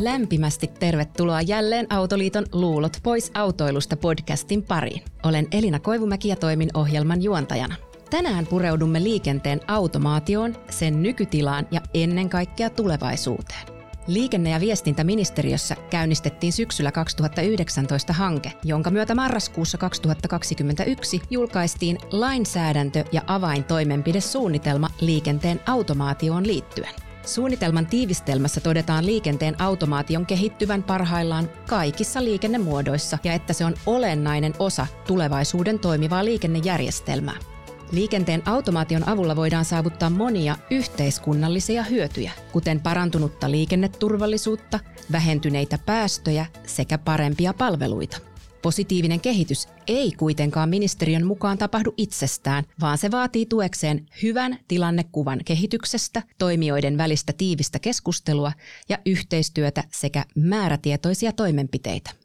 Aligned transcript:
Lämpimästi 0.00 0.66
tervetuloa 0.66 1.40
jälleen 1.40 1.86
Autoliiton 1.90 2.46
Luulot 2.52 2.92
pois 3.02 3.30
autoilusta 3.34 3.96
podcastin 3.96 4.62
pariin. 4.62 5.02
Olen 5.22 5.46
Elina 5.52 5.78
Koivumäki 5.78 6.28
ja 6.28 6.36
toimin 6.36 6.70
ohjelman 6.74 7.22
juontajana. 7.22 7.74
Tänään 8.10 8.46
pureudumme 8.46 9.02
liikenteen 9.02 9.60
automaatioon, 9.68 10.56
sen 10.70 11.02
nykytilaan 11.02 11.68
ja 11.70 11.80
ennen 11.94 12.28
kaikkea 12.28 12.70
tulevaisuuteen. 12.70 13.71
Liikenne- 14.06 14.50
ja 14.50 14.60
viestintäministeriössä 14.60 15.76
käynnistettiin 15.90 16.52
syksyllä 16.52 16.92
2019 16.92 18.12
hanke, 18.12 18.52
jonka 18.64 18.90
myötä 18.90 19.14
marraskuussa 19.14 19.78
2021 19.78 21.22
julkaistiin 21.30 21.98
lainsäädäntö- 22.10 23.04
ja 23.12 23.22
avaintoimenpidesuunnitelma 23.26 24.90
liikenteen 25.00 25.60
automaatioon 25.66 26.46
liittyen. 26.46 26.94
Suunnitelman 27.26 27.86
tiivistelmässä 27.86 28.60
todetaan 28.60 29.06
liikenteen 29.06 29.60
automaation 29.60 30.26
kehittyvän 30.26 30.82
parhaillaan 30.82 31.50
kaikissa 31.68 32.24
liikennemuodoissa 32.24 33.18
ja 33.24 33.32
että 33.32 33.52
se 33.52 33.64
on 33.64 33.74
olennainen 33.86 34.54
osa 34.58 34.86
tulevaisuuden 35.06 35.78
toimivaa 35.78 36.24
liikennejärjestelmää. 36.24 37.51
Liikenteen 37.92 38.42
automaation 38.48 39.08
avulla 39.08 39.36
voidaan 39.36 39.64
saavuttaa 39.64 40.10
monia 40.10 40.56
yhteiskunnallisia 40.70 41.82
hyötyjä, 41.82 42.32
kuten 42.52 42.80
parantunutta 42.80 43.50
liikenneturvallisuutta, 43.50 44.80
vähentyneitä 45.12 45.78
päästöjä 45.86 46.46
sekä 46.66 46.98
parempia 46.98 47.54
palveluita. 47.54 48.18
Positiivinen 48.62 49.20
kehitys 49.20 49.68
ei 49.86 50.12
kuitenkaan 50.12 50.68
ministeriön 50.68 51.26
mukaan 51.26 51.58
tapahdu 51.58 51.94
itsestään, 51.96 52.64
vaan 52.80 52.98
se 52.98 53.10
vaatii 53.10 53.46
tuekseen 53.46 54.06
hyvän 54.22 54.58
tilannekuvan 54.68 55.40
kehityksestä, 55.44 56.22
toimijoiden 56.38 56.98
välistä 56.98 57.32
tiivistä 57.32 57.78
keskustelua 57.78 58.52
ja 58.88 58.98
yhteistyötä 59.06 59.84
sekä 59.90 60.24
määrätietoisia 60.34 61.32
toimenpiteitä. 61.32 62.21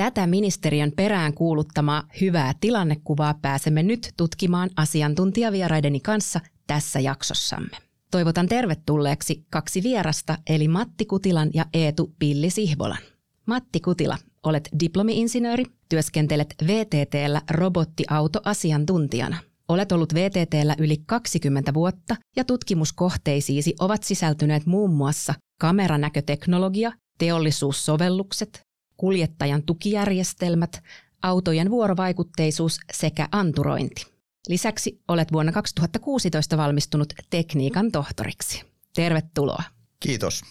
Tätä 0.00 0.26
ministeriön 0.26 0.92
perään 0.96 1.34
kuuluttamaa 1.34 2.02
hyvää 2.20 2.52
tilannekuvaa 2.60 3.34
pääsemme 3.42 3.82
nyt 3.82 4.12
tutkimaan 4.16 4.70
asiantuntijavieraideni 4.76 6.00
kanssa 6.00 6.40
tässä 6.66 7.00
jaksossamme. 7.00 7.76
Toivotan 8.10 8.48
tervetulleeksi 8.48 9.44
kaksi 9.50 9.82
vierasta, 9.82 10.38
eli 10.46 10.68
Matti 10.68 11.06
Kutilan 11.06 11.50
ja 11.54 11.66
Eetu 11.74 12.14
Pilli 12.18 12.50
Sihvolan. 12.50 12.98
Matti 13.46 13.80
Kutila, 13.80 14.18
olet 14.42 14.68
diplomi-insinööri, 14.80 15.64
työskentelet 15.88 16.54
VTTllä 16.66 17.42
robottiautoasiantuntijana. 17.50 19.36
Olet 19.68 19.92
ollut 19.92 20.14
VTTllä 20.14 20.74
yli 20.78 20.96
20 21.06 21.74
vuotta 21.74 22.16
ja 22.36 22.44
tutkimuskohteisiisi 22.44 23.74
ovat 23.80 24.02
sisältyneet 24.02 24.66
muun 24.66 24.94
muassa 24.94 25.34
kameranäköteknologia, 25.60 26.92
teollisuussovellukset, 27.18 28.69
kuljettajan 29.00 29.62
tukijärjestelmät, 29.62 30.82
autojen 31.22 31.70
vuorovaikutteisuus 31.70 32.80
sekä 32.92 33.28
anturointi. 33.32 34.06
Lisäksi 34.48 35.00
olet 35.08 35.32
vuonna 35.32 35.52
2016 35.52 36.56
valmistunut 36.56 37.12
tekniikan 37.30 37.92
tohtoriksi. 37.92 38.62
Tervetuloa. 38.94 39.62
Kiitos. 40.00 40.42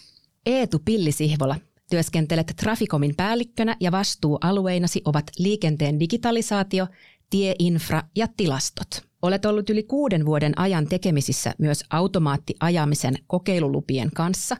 Eetu 0.46 0.78
Pillisihvola, 0.84 1.56
työskentelet 1.90 2.52
Traficomin 2.56 3.16
päällikkönä 3.16 3.76
ja 3.80 3.92
vastuualueinasi 3.92 5.02
ovat 5.04 5.24
liikenteen 5.38 6.00
digitalisaatio, 6.00 6.86
tieinfra 7.30 8.02
ja 8.16 8.28
tilastot. 8.36 9.09
Olet 9.22 9.44
ollut 9.44 9.70
yli 9.70 9.82
kuuden 9.82 10.26
vuoden 10.26 10.58
ajan 10.58 10.86
tekemisissä 10.86 11.54
myös 11.58 11.84
automaattiajamisen 11.90 13.14
kokeilulupien 13.26 14.10
kanssa 14.14 14.56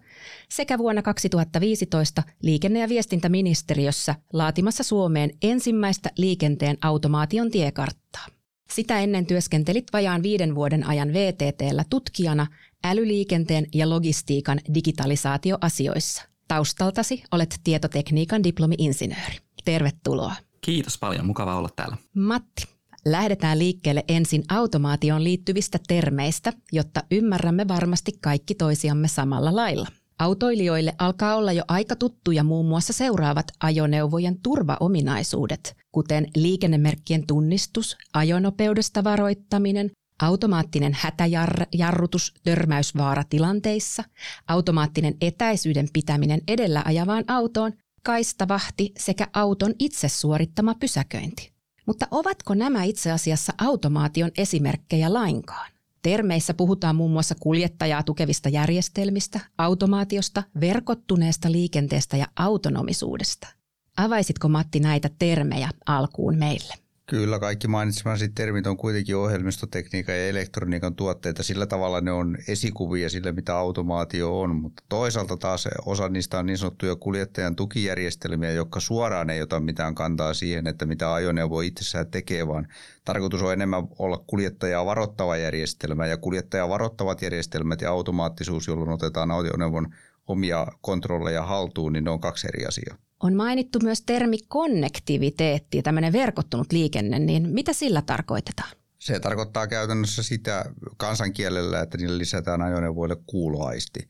sekä 0.49 0.79
vuonna 0.79 1.03
2015 1.03 2.23
liikenne- 2.43 2.81
ja 2.81 2.89
viestintäministeriössä 2.89 4.15
laatimassa 4.33 4.83
Suomeen 4.83 5.31
ensimmäistä 5.43 6.11
liikenteen 6.17 6.79
automaation 6.83 7.51
tiekarttaa. 7.51 8.27
Sitä 8.71 9.01
ennen 9.01 9.27
työskentelit 9.27 9.87
vajaan 9.93 10.23
viiden 10.23 10.55
vuoden 10.55 10.87
ajan 10.87 11.13
VTTllä 11.13 11.85
tutkijana 11.91 12.47
älyliikenteen 12.85 13.67
ja 13.75 13.89
logistiikan 13.89 14.61
digitalisaatioasioissa. 14.75 16.23
Taustaltasi 16.49 17.23
olet 17.33 17.61
tietotekniikan 17.65 18.45
diplomi-insinööri. 18.45 19.37
Tervetuloa. 19.65 20.35
Kiitos 20.61 20.99
paljon, 20.99 21.27
mukava 21.27 21.57
olla 21.57 21.69
täällä. 21.77 21.97
Matti, 22.15 22.65
Lähdetään 23.05 23.59
liikkeelle 23.59 24.05
ensin 24.09 24.45
automaatioon 24.49 25.25
liittyvistä 25.25 25.79
termeistä, 25.89 26.53
jotta 26.73 27.03
ymmärrämme 27.11 27.69
varmasti 27.69 28.13
kaikki 28.21 28.55
toisiamme 28.55 29.09
samalla 29.09 29.57
lailla. 29.57 29.87
Autoilijoille 30.19 30.95
alkaa 30.99 31.37
olla 31.37 31.53
jo 31.53 31.63
aika 31.69 31.97
tuttuja 31.97 32.45
muun 32.45 32.67
muassa 32.67 32.93
seuraavat 32.93 33.47
ajoneuvojen 33.61 34.39
turvaominaisuudet, 34.43 35.77
kuten 35.93 36.27
liikennemerkkien 36.37 37.27
tunnistus, 37.27 37.97
ajonopeudesta 38.15 39.05
varoittaminen, 39.05 39.91
automaattinen 40.23 40.97
hätäjarrutus 41.01 42.35
törmäysvaaratilanteissa, 42.45 44.05
automaattinen 44.49 45.15
etäisyyden 45.21 45.89
pitäminen 45.93 46.41
edellä 46.49 46.83
ajavaan 46.85 47.25
autoon, 47.29 47.73
kaistavahti 48.03 48.93
sekä 48.99 49.29
auton 49.33 49.75
itse 49.79 50.09
suorittama 50.09 50.75
pysäköinti. 50.75 51.60
Mutta 51.91 52.07
ovatko 52.11 52.55
nämä 52.55 52.83
itse 52.83 53.11
asiassa 53.11 53.53
automaation 53.59 54.31
esimerkkejä 54.39 55.13
lainkaan? 55.13 55.71
Termeissä 56.03 56.55
puhutaan 56.55 56.97
muun 56.97 57.11
muassa 57.11 57.35
kuljettajaa 57.41 58.03
tukevista 58.03 58.49
järjestelmistä, 58.49 59.41
automaatiosta, 59.59 60.43
verkottuneesta 60.61 61.53
liikenteestä 61.53 62.17
ja 62.17 62.27
autonomisuudesta. 62.37 63.49
Avaisitko 63.97 64.49
Matti 64.49 64.81
näitä 64.81 65.11
termejä 65.19 65.71
alkuun 65.87 66.39
meille? 66.39 66.75
Kyllä, 67.11 67.39
kaikki 67.39 67.69
mainitsemasi 67.69 68.29
termit 68.29 68.67
on 68.67 68.77
kuitenkin 68.77 69.17
ohjelmistotekniikan 69.17 70.15
ja 70.15 70.29
elektroniikan 70.29 70.95
tuotteita. 70.95 71.43
Sillä 71.43 71.67
tavalla 71.67 72.01
ne 72.01 72.13
on 72.13 72.39
esikuvia 72.49 73.11
sille, 73.11 73.33
mitä 73.33 73.57
automaatio 73.57 74.41
on, 74.41 74.57
mutta 74.57 74.83
toisaalta 74.89 75.37
taas 75.37 75.69
osa 75.87 76.09
niistä 76.09 76.39
on 76.39 76.47
niin 76.47 76.59
sanottuja 76.59 76.97
kuljettajan 76.97 77.57
tukijärjestelmiä, 77.57 78.51
jotka 78.51 78.81
suoraan 78.81 79.31
ei 79.31 79.43
ota 79.43 79.61
mitään 79.61 79.95
kantaa 79.95 80.35
siihen, 80.35 80.67
että 80.67 80.87
mitä 80.87 81.15
ajoneuvo 81.15 81.61
itsessään 81.61 82.11
tekee, 82.11 82.49
vaan 82.49 82.69
tarkoitus 83.05 83.43
on 83.43 83.53
enemmän 83.53 83.89
olla 83.99 84.25
kuljettajaa 84.27 84.87
varoittava 84.87 85.37
järjestelmä 85.37 86.07
ja 86.07 86.17
kuljettajaa 86.17 86.69
varoittavat 86.69 87.23
järjestelmät 87.23 87.81
ja 87.81 87.91
automaattisuus, 87.91 88.67
jolloin 88.67 88.91
otetaan 88.91 89.31
ajoneuvon 89.31 89.95
omia 90.27 90.67
kontrolleja 90.81 91.43
haltuun, 91.43 91.93
niin 91.93 92.05
ne 92.05 92.11
on 92.11 92.21
kaksi 92.21 92.49
eri 92.49 92.67
asiaa. 92.67 93.10
On 93.21 93.35
mainittu 93.35 93.79
myös 93.83 94.03
termi 94.03 94.39
konnektiviteetti, 94.49 95.83
tämmöinen 95.83 96.13
verkottunut 96.13 96.73
liikenne, 96.73 97.19
niin 97.19 97.49
mitä 97.49 97.73
sillä 97.73 98.03
tarkoitetaan? 98.03 98.71
Se 98.99 99.21
tarkoittaa 99.21 99.67
käytännössä 99.67 100.23
sitä 100.23 100.65
kansankielellä, 100.97 101.81
että 101.81 101.99
niille 101.99 102.19
lisätään 102.19 102.63
ajoneuvoille 102.63 103.17
kuuloaisti 103.27 104.09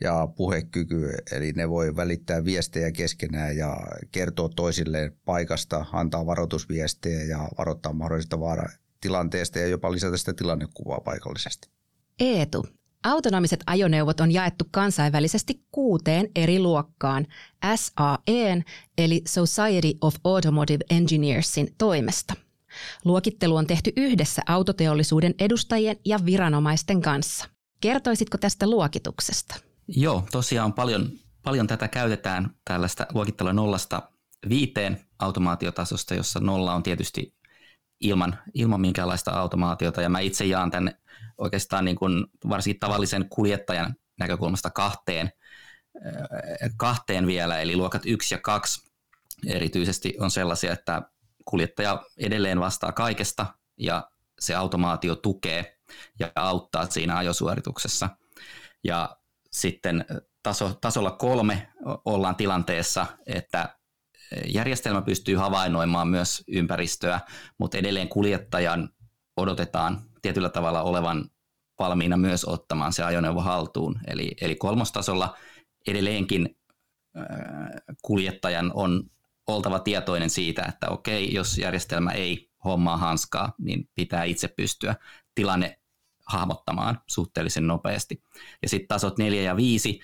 ja 0.00 0.28
puhekyky, 0.36 1.14
eli 1.32 1.52
ne 1.52 1.70
voi 1.70 1.96
välittää 1.96 2.44
viestejä 2.44 2.92
keskenään 2.92 3.56
ja 3.56 3.76
kertoa 4.12 4.48
toisille 4.48 5.12
paikasta, 5.24 5.86
antaa 5.92 6.26
varoitusviestejä 6.26 7.22
ja 7.22 7.48
varoittaa 7.58 7.92
mahdollisesta 7.92 8.40
vaaratilanteesta 8.40 9.58
ja 9.58 9.66
jopa 9.66 9.92
lisätä 9.92 10.16
sitä 10.16 10.34
tilannekuvaa 10.34 11.00
paikallisesti. 11.00 11.68
Eetu, 12.20 12.66
Autonomiset 13.06 13.60
ajoneuvot 13.66 14.20
on 14.20 14.32
jaettu 14.32 14.64
kansainvälisesti 14.70 15.64
kuuteen 15.70 16.28
eri 16.36 16.58
luokkaan 16.58 17.26
SAEn 17.76 18.64
eli 18.98 19.22
Society 19.26 19.98
of 20.00 20.14
Automotive 20.24 20.84
Engineersin 20.90 21.74
toimesta. 21.78 22.34
Luokittelu 23.04 23.56
on 23.56 23.66
tehty 23.66 23.92
yhdessä 23.96 24.42
autoteollisuuden 24.46 25.34
edustajien 25.38 25.96
ja 26.04 26.18
viranomaisten 26.26 27.00
kanssa. 27.00 27.48
Kertoisitko 27.80 28.38
tästä 28.38 28.70
luokituksesta? 28.70 29.54
Joo, 29.88 30.26
tosiaan 30.32 30.72
paljon, 30.72 31.10
paljon 31.42 31.66
tätä 31.66 31.88
käytetään 31.88 32.50
tällaista 32.64 33.06
luokittelua 33.14 33.52
nollasta 33.52 34.02
viiteen 34.48 35.00
automaatiotasosta, 35.18 36.14
jossa 36.14 36.40
nolla 36.40 36.74
on 36.74 36.82
tietysti 36.82 37.34
ilman, 38.00 38.38
ilman 38.54 38.80
minkäänlaista 38.80 39.30
automaatiota. 39.30 40.02
Ja 40.02 40.08
mä 40.08 40.20
itse 40.20 40.44
jaan 40.44 40.70
tänne 40.70 40.96
oikeastaan 41.38 41.84
niin 41.84 41.96
kuin 41.96 42.26
varsinkin 42.48 42.80
tavallisen 42.80 43.28
kuljettajan 43.28 43.94
näkökulmasta 44.18 44.70
kahteen, 44.70 45.32
äh, 46.06 46.70
kahteen 46.76 47.26
vielä, 47.26 47.60
eli 47.60 47.76
luokat 47.76 48.02
1 48.06 48.34
ja 48.34 48.38
2 48.38 48.90
erityisesti 49.46 50.14
on 50.20 50.30
sellaisia, 50.30 50.72
että 50.72 51.02
kuljettaja 51.44 52.02
edelleen 52.18 52.60
vastaa 52.60 52.92
kaikesta 52.92 53.46
ja 53.76 54.10
se 54.38 54.54
automaatio 54.54 55.16
tukee 55.16 55.78
ja 56.18 56.32
auttaa 56.34 56.86
siinä 56.86 57.16
ajosuorituksessa. 57.16 58.08
Ja 58.84 59.16
sitten 59.50 60.04
taso, 60.42 60.74
tasolla 60.80 61.10
kolme 61.10 61.68
ollaan 62.04 62.36
tilanteessa, 62.36 63.06
että 63.26 63.75
järjestelmä 64.46 65.02
pystyy 65.02 65.36
havainnoimaan 65.36 66.08
myös 66.08 66.44
ympäristöä, 66.48 67.20
mutta 67.58 67.78
edelleen 67.78 68.08
kuljettajan 68.08 68.88
odotetaan 69.36 70.00
tietyllä 70.22 70.48
tavalla 70.48 70.82
olevan 70.82 71.30
valmiina 71.78 72.16
myös 72.16 72.44
ottamaan 72.44 72.92
se 72.92 73.04
ajoneuvo 73.04 73.40
haltuun. 73.40 73.98
Eli, 74.06 74.34
eli 74.40 74.56
kolmostasolla 74.56 75.36
edelleenkin 75.86 76.56
kuljettajan 78.02 78.70
on 78.74 79.02
oltava 79.46 79.78
tietoinen 79.78 80.30
siitä, 80.30 80.62
että 80.68 80.88
okei, 80.88 81.34
jos 81.34 81.58
järjestelmä 81.58 82.10
ei 82.10 82.50
hommaa 82.64 82.96
hanskaa, 82.96 83.52
niin 83.58 83.88
pitää 83.94 84.24
itse 84.24 84.48
pystyä 84.48 84.96
tilanne 85.34 85.78
hahmottamaan 86.26 87.00
suhteellisen 87.06 87.66
nopeasti. 87.66 88.22
Ja 88.62 88.68
sitten 88.68 88.88
tasot 88.88 89.18
4 89.18 89.42
ja 89.42 89.56
5, 89.56 90.00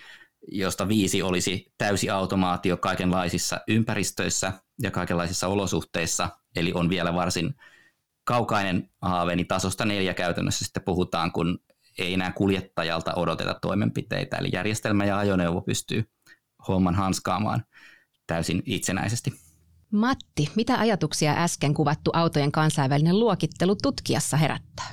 josta 0.49 0.89
5 0.89 1.23
olisi 1.23 1.73
täysi 1.79 2.11
automaatio 2.11 2.77
kaikenlaisissa 2.77 3.61
ympäristöissä 3.69 4.53
ja 4.83 4.91
kaikenlaisissa 4.91 5.49
olosuhteissa, 5.49 6.29
eli 6.57 6.73
on 6.75 6.89
vielä 6.91 7.15
varsin 7.15 7.55
kaukainen 8.25 8.91
haave, 9.03 9.37
niin 9.37 9.49
tasosta 9.49 9.85
neljä 9.85 10.15
käytännössä 10.15 10.65
sitten 10.65 10.83
puhutaan, 10.83 11.33
kun 11.33 11.59
ei 11.99 12.15
enää 12.15 12.33
kuljettajalta 12.33 13.15
odoteta 13.15 13.59
toimenpiteitä, 13.63 14.37
eli 14.37 14.49
järjestelmä 14.53 15.05
ja 15.05 15.19
ajoneuvo 15.19 15.61
pystyy 15.61 16.05
homman 16.69 16.95
hanskaamaan 16.95 17.65
täysin 18.27 18.63
itsenäisesti. 18.67 19.33
Matti, 19.93 20.51
mitä 20.57 20.79
ajatuksia 20.79 21.33
äsken 21.33 21.75
kuvattu 21.75 22.11
autojen 22.15 22.53
kansainvälinen 22.53 23.21
luokittelu 23.21 23.77
tutkijassa 23.83 24.37
herättää? 24.37 24.91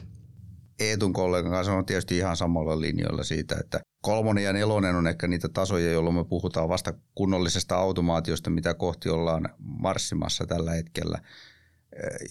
Eetun 0.80 1.13
kollegan 1.13 1.52
kanssa 1.52 1.74
on 1.74 1.86
tietysti 1.86 2.18
ihan 2.18 2.38
samalla 2.38 2.81
linjoilla 2.81 3.24
siitä, 3.24 3.56
että 3.60 3.80
kolmonen 4.01 4.44
ja 4.44 4.54
nelonen 4.54 4.96
on 4.96 5.07
ehkä 5.07 5.28
niitä 5.28 5.50
tasoja, 5.50 5.92
jolloin 5.92 6.16
me 6.16 6.25
puhutaan 6.25 6.69
vasta 6.69 6.94
kunnollisesta 7.16 7.75
automaatiosta, 7.75 8.50
mitä 8.50 8.74
kohti 8.74 9.10
ollaan 9.10 9.50
marssimassa 9.57 10.46
tällä 10.46 10.72
hetkellä. 10.72 11.19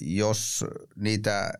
Jos 0.00 0.64
niitä 0.96 1.52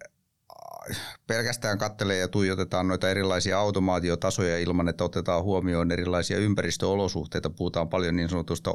pelkästään 1.26 1.78
kattelee 1.78 2.19
ja 2.19 2.28
tuijotetaan 2.28 2.88
noita 2.88 3.10
erilaisia 3.10 3.58
automaatiotasoja 3.58 4.58
ilman, 4.58 4.88
että 4.88 5.05
otetaan 5.05 5.43
huomioon 5.43 5.90
erilaisia 5.90 6.38
ympäristöolosuhteita. 6.38 7.50
Puhutaan 7.50 7.88
paljon 7.88 8.16
niin 8.16 8.28
sanotusta 8.28 8.70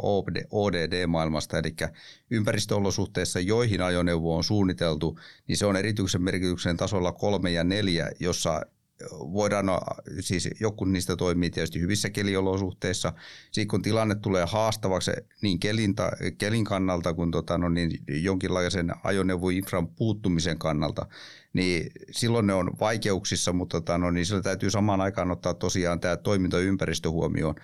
ODD-maailmasta, 0.52 1.58
eli 1.58 1.76
ympäristöolosuhteissa, 2.32 3.40
joihin 3.40 3.82
ajoneuvo 3.82 4.38
on 4.38 4.44
suunniteltu, 4.44 5.20
niin 5.48 5.58
se 5.58 5.66
on 5.66 5.76
erityisen 5.76 6.22
merkityksen 6.22 6.78
tasolla 6.78 7.12
kolme 7.12 7.52
ja 7.52 7.64
neljä, 7.64 8.12
jossa 8.20 8.62
voidaan, 9.12 9.66
siis 10.20 10.50
joku 10.60 10.86
niistä 10.86 11.16
toimii 11.16 11.50
tietysti 11.50 11.80
hyvissä 11.80 12.10
keliolosuhteissa. 12.10 13.14
Sitten 13.46 13.68
kun 13.68 13.82
tilanne 13.82 14.16
tulee 14.16 14.46
haastavaksi 14.46 15.12
niin 15.42 15.60
kelin, 15.60 15.96
kelin 16.38 16.64
kannalta 16.64 17.14
kuin 17.14 17.32
tota, 17.32 17.58
no 17.58 17.70
niin, 17.70 17.92
jonkinlaisen 18.08 18.92
ajoneuvoinfran 19.04 19.88
puuttumisen 19.88 20.60
kannalta, 20.60 21.06
niin 21.54 21.92
silloin 22.12 22.48
ne 22.48 22.54
on 22.54 22.72
vaikeuksissa, 22.80 23.54
mutta 23.54 23.82
tota, 23.82 23.98
no 23.98 24.12
niin, 24.12 24.26
sillä 24.26 24.42
täytyy 24.42 24.72
samaan 24.72 25.02
aikaan 25.02 25.32
ottaa 25.32 25.54
tosiaan 25.54 26.00
tämä 26.00 26.18
toimintaympäristö 26.18 27.10
huomioon. 27.10 27.56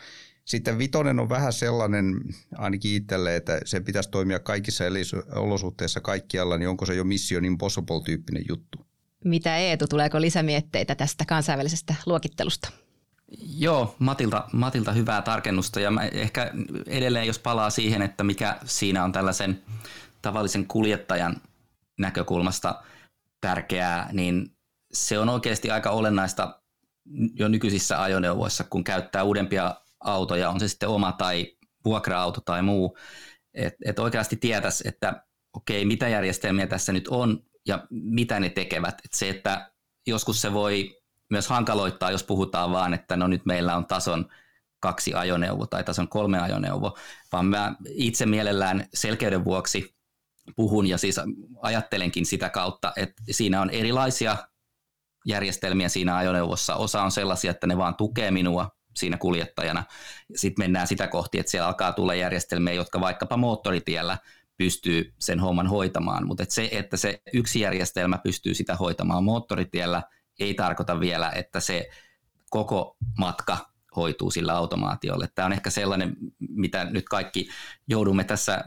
Sitten 0.45 0.77
vitonen 0.77 1.19
on 1.19 1.29
vähän 1.29 1.53
sellainen, 1.53 2.21
ainakin 2.55 2.95
itselle, 2.95 3.35
että 3.35 3.61
se 3.65 3.79
pitäisi 3.79 4.09
toimia 4.09 4.39
kaikissa 4.39 4.83
olosuhteissa 5.35 6.01
kaikkialla, 6.01 6.57
niin 6.57 6.69
onko 6.69 6.85
se 6.85 6.95
jo 6.95 7.03
Mission 7.03 7.45
Impossible-tyyppinen 7.45 8.45
juttu? 8.49 8.88
Mitä 9.25 9.57
Eetu, 9.57 9.87
tuleeko 9.87 10.21
lisämietteitä 10.21 10.95
tästä 10.95 11.25
kansainvälisestä 11.25 11.95
luokittelusta? 12.05 12.69
Joo, 13.57 13.95
Matilta, 13.99 14.47
Matilta 14.53 14.91
hyvää 14.91 15.21
tarkennusta. 15.21 15.79
Ja 15.79 15.91
mä 15.91 16.01
ehkä 16.03 16.51
edelleen 16.87 17.27
jos 17.27 17.39
palaa 17.39 17.69
siihen, 17.69 18.01
että 18.01 18.23
mikä 18.23 18.57
siinä 18.65 19.03
on 19.03 19.11
tällaisen 19.11 19.63
tavallisen 20.21 20.67
kuljettajan 20.67 21.41
näkökulmasta 21.99 22.83
tärkeää, 23.41 24.09
niin 24.11 24.51
se 24.93 25.19
on 25.19 25.29
oikeasti 25.29 25.71
aika 25.71 25.89
olennaista 25.89 26.61
jo 27.33 27.47
nykyisissä 27.47 28.01
ajoneuvoissa, 28.01 28.63
kun 28.63 28.83
käyttää 28.83 29.23
uudempia 29.23 29.75
autoja, 29.99 30.49
on 30.49 30.59
se 30.59 30.67
sitten 30.67 30.89
oma 30.89 31.11
tai 31.11 31.57
vuokra-auto 31.85 32.41
tai 32.41 32.61
muu, 32.61 32.97
että 33.53 33.79
et 33.85 33.99
oikeasti 33.99 34.35
tietäisi, 34.35 34.87
että 34.87 35.23
okei, 35.53 35.85
mitä 35.85 36.07
järjestelmiä 36.07 36.67
tässä 36.67 36.93
nyt 36.93 37.07
on 37.07 37.43
ja 37.67 37.87
mitä 37.89 38.39
ne 38.39 38.49
tekevät. 38.49 39.01
Et 39.05 39.13
se, 39.13 39.29
että 39.29 39.71
joskus 40.07 40.41
se 40.41 40.53
voi 40.53 41.01
myös 41.29 41.47
hankaloittaa, 41.47 42.11
jos 42.11 42.23
puhutaan 42.23 42.71
vaan, 42.71 42.93
että 42.93 43.17
no 43.17 43.27
nyt 43.27 43.45
meillä 43.45 43.75
on 43.75 43.85
tason 43.85 44.25
kaksi 44.79 45.13
ajoneuvo 45.13 45.65
tai 45.65 45.83
tason 45.83 46.07
kolme 46.07 46.39
ajoneuvo, 46.39 46.97
vaan 47.31 47.45
mä 47.45 47.75
itse 47.89 48.25
mielellään 48.25 48.85
selkeyden 48.93 49.45
vuoksi 49.45 49.95
puhun 50.55 50.87
ja 50.87 50.97
siis 50.97 51.19
ajattelenkin 51.61 52.25
sitä 52.25 52.49
kautta, 52.49 52.93
että 52.95 53.23
siinä 53.31 53.61
on 53.61 53.69
erilaisia 53.69 54.37
järjestelmiä 55.25 55.89
siinä 55.89 56.17
ajoneuvossa. 56.17 56.75
Osa 56.75 57.01
on 57.01 57.11
sellaisia, 57.11 57.51
että 57.51 57.67
ne 57.67 57.77
vaan 57.77 57.95
tukee 57.95 58.31
minua 58.31 58.69
siinä 58.95 59.17
kuljettajana. 59.17 59.83
Sitten 60.35 60.63
mennään 60.63 60.87
sitä 60.87 61.07
kohti, 61.07 61.39
että 61.39 61.51
siellä 61.51 61.67
alkaa 61.67 61.93
tulla 61.93 62.15
järjestelmiä, 62.15 62.73
jotka 62.73 62.99
vaikkapa 62.99 63.37
moottoritiellä 63.37 64.17
pystyy 64.59 65.13
sen 65.19 65.39
homman 65.39 65.67
hoitamaan. 65.67 66.27
Mutta 66.27 66.43
et 66.43 66.51
se, 66.51 66.69
että 66.71 66.97
se 66.97 67.21
yksi 67.33 67.59
järjestelmä 67.59 68.17
pystyy 68.17 68.53
sitä 68.53 68.75
hoitamaan 68.75 69.23
moottoritiellä, 69.23 70.03
ei 70.39 70.53
tarkoita 70.53 70.99
vielä, 70.99 71.31
että 71.31 71.59
se 71.59 71.89
koko 72.49 72.97
matka 73.17 73.57
hoituu 73.95 74.31
sillä 74.31 74.53
automaatiolla. 74.53 75.27
Tämä 75.35 75.45
on 75.45 75.53
ehkä 75.53 75.69
sellainen, 75.69 76.17
mitä 76.39 76.85
nyt 76.85 77.09
kaikki 77.09 77.49
joudumme 77.87 78.23
tässä 78.23 78.63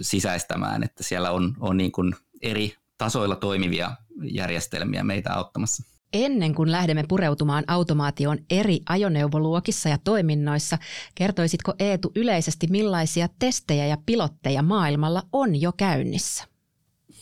sisäistämään, 0.00 0.82
että 0.82 1.02
siellä 1.02 1.30
on, 1.30 1.56
on 1.60 1.76
niin 1.76 1.92
kuin 1.92 2.14
eri 2.42 2.74
tasoilla 2.98 3.36
toimivia 3.36 3.96
järjestelmiä 4.22 5.04
meitä 5.04 5.34
auttamassa. 5.34 5.95
Ennen 6.12 6.54
kuin 6.54 6.72
lähdemme 6.72 7.04
pureutumaan 7.08 7.64
automaation 7.66 8.38
eri 8.50 8.80
ajoneuvoluokissa 8.88 9.88
ja 9.88 9.98
toiminnoissa, 10.04 10.78
kertoisitko 11.14 11.74
Eetu 11.78 12.12
yleisesti 12.14 12.66
millaisia 12.66 13.28
testejä 13.38 13.86
ja 13.86 13.96
pilotteja 14.06 14.62
maailmalla 14.62 15.22
on 15.32 15.60
jo 15.60 15.72
käynnissä? 15.72 16.44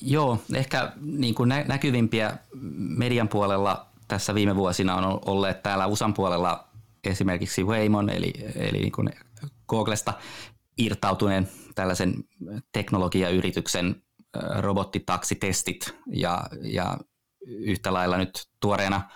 Joo, 0.03 0.39
ehkä 0.55 0.93
niin 1.01 1.35
kuin 1.35 1.49
näkyvimpiä 1.49 2.39
median 2.77 3.29
puolella 3.29 3.87
tässä 4.09 4.35
viime 4.35 4.57
vuosina 4.57 4.95
on 4.97 5.21
olleet 5.27 5.63
täällä 5.63 5.87
USAn 5.87 6.15
puolella 6.15 6.69
esimerkiksi 7.05 7.65
Waymon, 7.65 8.11
eli, 8.11 8.33
eli 8.55 8.79
niin 8.79 8.93
kuin 8.93 9.11
Googlesta 9.69 10.13
irtautuneen 10.79 11.49
tällaisen 11.75 12.15
teknologiayrityksen 12.73 14.03
robottitaksitestit 14.59 15.95
ja, 16.07 16.45
ja 16.63 16.99
yhtä 17.47 17.93
lailla 17.93 18.17
nyt 18.17 18.47
tuoreena 18.61 19.11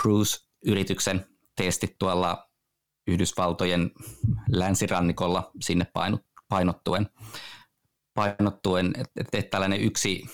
Cruise-yrityksen 0.00 1.26
testit 1.56 1.98
tuolla 1.98 2.48
Yhdysvaltojen 3.06 3.90
länsirannikolla 4.50 5.50
sinne 5.60 5.86
painottuen, 6.48 7.08
painottuen 8.14 8.92
että 9.16 9.38
et, 9.38 9.50
tällainen 9.50 9.80
yksi 9.80 10.24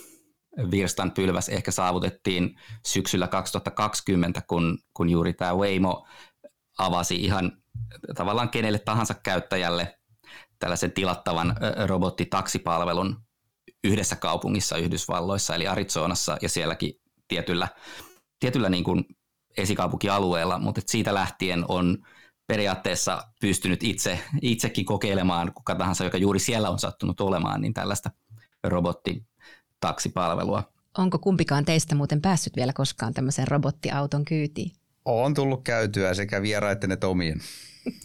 virstan 0.70 1.10
pylväs 1.10 1.48
ehkä 1.48 1.70
saavutettiin 1.70 2.58
syksyllä 2.86 3.26
2020, 3.26 4.42
kun, 4.48 4.78
kun 4.94 5.10
juuri 5.10 5.32
tämä 5.32 5.54
Waymo 5.54 6.06
avasi 6.78 7.16
ihan 7.16 7.52
tavallaan 8.16 8.48
kenelle 8.48 8.78
tahansa 8.78 9.14
käyttäjälle 9.14 9.98
tällaisen 10.58 10.92
tilattavan 10.92 11.56
robottitaksipalvelun 11.86 13.16
yhdessä 13.84 14.16
kaupungissa 14.16 14.76
Yhdysvalloissa, 14.76 15.54
eli 15.54 15.66
Arizonassa 15.66 16.36
ja 16.42 16.48
sielläkin 16.48 16.94
tietyllä, 17.30 17.68
tietyllä 18.40 18.68
niin 18.68 18.84
kuin 18.84 19.04
esikaupunkialueella, 19.56 20.58
mutta 20.58 20.80
siitä 20.86 21.14
lähtien 21.14 21.64
on 21.68 21.98
periaatteessa 22.46 23.22
pystynyt 23.40 23.82
itse, 23.82 24.20
itsekin 24.42 24.84
kokeilemaan, 24.84 25.52
kuka 25.54 25.74
tahansa, 25.74 26.04
joka 26.04 26.18
juuri 26.18 26.38
siellä 26.38 26.70
on 26.70 26.78
sattunut 26.78 27.20
olemaan, 27.20 27.60
niin 27.60 27.74
tällaista 27.74 28.10
robottitaksipalvelua. 28.64 30.72
Onko 30.98 31.18
kumpikaan 31.18 31.64
teistä 31.64 31.94
muuten 31.94 32.20
päässyt 32.20 32.56
vielä 32.56 32.72
koskaan 32.72 33.14
tämmöisen 33.14 33.48
robottiauton 33.48 34.24
kyytiin? 34.24 34.72
On 35.04 35.34
tullut 35.34 35.64
käytyä 35.64 36.14
sekä 36.14 36.42
vieraiden 36.42 36.92
että 36.92 37.08
omien. 37.08 37.40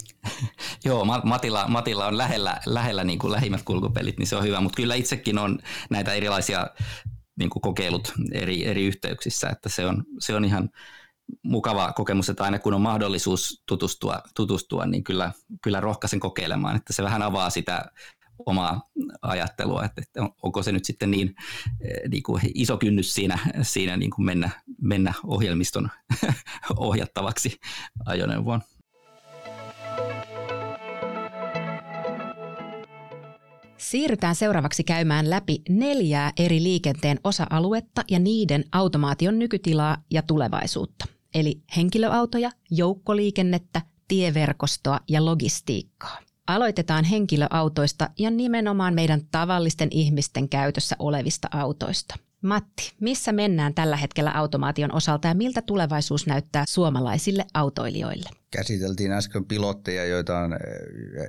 Joo, 0.85 1.05
Matilla, 1.23 1.67
Matilla 1.67 2.07
on 2.07 2.17
lähellä, 2.17 2.59
lähellä 2.65 3.03
niin 3.03 3.19
kuin 3.19 3.31
lähimmät 3.31 3.63
kulkupelit, 3.63 4.17
niin 4.17 4.27
se 4.27 4.35
on 4.35 4.43
hyvä, 4.43 4.61
mutta 4.61 4.75
kyllä 4.75 4.95
itsekin 4.95 5.37
on 5.37 5.59
näitä 5.89 6.13
erilaisia 6.13 6.67
niin 7.35 7.49
kuin 7.49 7.61
kokeilut 7.61 8.13
eri, 8.31 8.65
eri 8.65 8.85
yhteyksissä, 8.85 9.49
että 9.49 9.69
se 9.69 9.85
on, 9.85 10.03
se 10.19 10.35
on 10.35 10.45
ihan 10.45 10.69
mukava 11.43 11.93
kokemus, 11.93 12.29
että 12.29 12.43
aina 12.43 12.59
kun 12.59 12.73
on 12.73 12.81
mahdollisuus 12.81 13.63
tutustua, 13.65 14.21
tutustua 14.35 14.85
niin 14.85 15.03
kyllä, 15.03 15.31
kyllä 15.61 15.79
rohkaisen 15.79 16.19
kokeilemaan, 16.19 16.75
että 16.75 16.93
se 16.93 17.03
vähän 17.03 17.21
avaa 17.21 17.49
sitä 17.49 17.85
omaa 18.45 18.81
ajattelua, 19.21 19.85
että, 19.85 20.01
että 20.01 20.21
onko 20.43 20.63
se 20.63 20.71
nyt 20.71 20.85
sitten 20.85 21.11
niin, 21.11 21.35
eh, 21.81 22.09
niin 22.09 22.23
kuin 22.23 22.41
iso 22.53 22.77
kynnys 22.77 23.13
siinä, 23.13 23.39
siinä 23.61 23.97
niin 23.97 24.11
kuin 24.11 24.25
mennä, 24.25 24.49
mennä 24.81 25.13
ohjelmiston 25.23 25.89
ohjattavaksi 26.77 27.59
ajoneuvoon. 28.05 28.61
Siirrytään 33.77 34.35
seuraavaksi 34.35 34.83
käymään 34.83 35.29
läpi 35.29 35.61
neljää 35.69 36.31
eri 36.37 36.63
liikenteen 36.63 37.19
osa-aluetta 37.23 38.03
ja 38.11 38.19
niiden 38.19 38.63
automaation 38.71 39.39
nykytilaa 39.39 39.97
ja 40.11 40.21
tulevaisuutta. 40.21 41.05
Eli 41.33 41.61
henkilöautoja, 41.77 42.51
joukkoliikennettä, 42.71 43.81
tieverkostoa 44.07 44.99
ja 45.09 45.25
logistiikkaa. 45.25 46.19
Aloitetaan 46.47 47.05
henkilöautoista 47.05 48.09
ja 48.19 48.31
nimenomaan 48.31 48.93
meidän 48.93 49.21
tavallisten 49.31 49.89
ihmisten 49.91 50.49
käytössä 50.49 50.95
olevista 50.99 51.47
autoista. 51.51 52.15
Matti, 52.45 52.93
missä 52.99 53.31
mennään 53.31 53.73
tällä 53.73 53.97
hetkellä 53.97 54.31
automaation 54.31 54.95
osalta 54.95 55.27
ja 55.27 55.33
miltä 55.33 55.61
tulevaisuus 55.61 56.27
näyttää 56.27 56.63
suomalaisille 56.67 57.45
autoilijoille? 57.53 58.29
Käsiteltiin 58.51 59.11
äsken 59.11 59.45
pilotteja, 59.45 60.05
joita 60.05 60.39
on, 60.39 60.57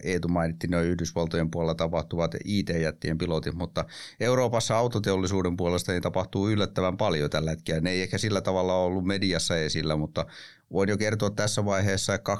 Eetu 0.02 0.28
mainitti, 0.28 0.66
noin 0.66 0.86
Yhdysvaltojen 0.86 1.50
puolella 1.50 1.74
tapahtuvat 1.74 2.34
IT-jättien 2.44 3.18
pilotit, 3.18 3.54
mutta 3.54 3.84
Euroopassa 4.20 4.76
autoteollisuuden 4.76 5.56
puolesta 5.56 5.92
niin 5.92 6.02
tapahtuu 6.02 6.48
yllättävän 6.48 6.96
paljon 6.96 7.30
tällä 7.30 7.50
hetkellä. 7.50 7.80
Ne 7.80 7.90
ei 7.90 8.02
ehkä 8.02 8.18
sillä 8.18 8.40
tavalla 8.40 8.74
ollut 8.74 9.04
mediassa 9.04 9.56
esillä, 9.56 9.96
mutta 9.96 10.26
Voin 10.72 10.88
jo 10.88 10.98
kertoa 10.98 11.30
tässä 11.30 11.64
vaiheessa, 11.64 12.14
että 12.14 12.34
2024-2026 12.34 12.38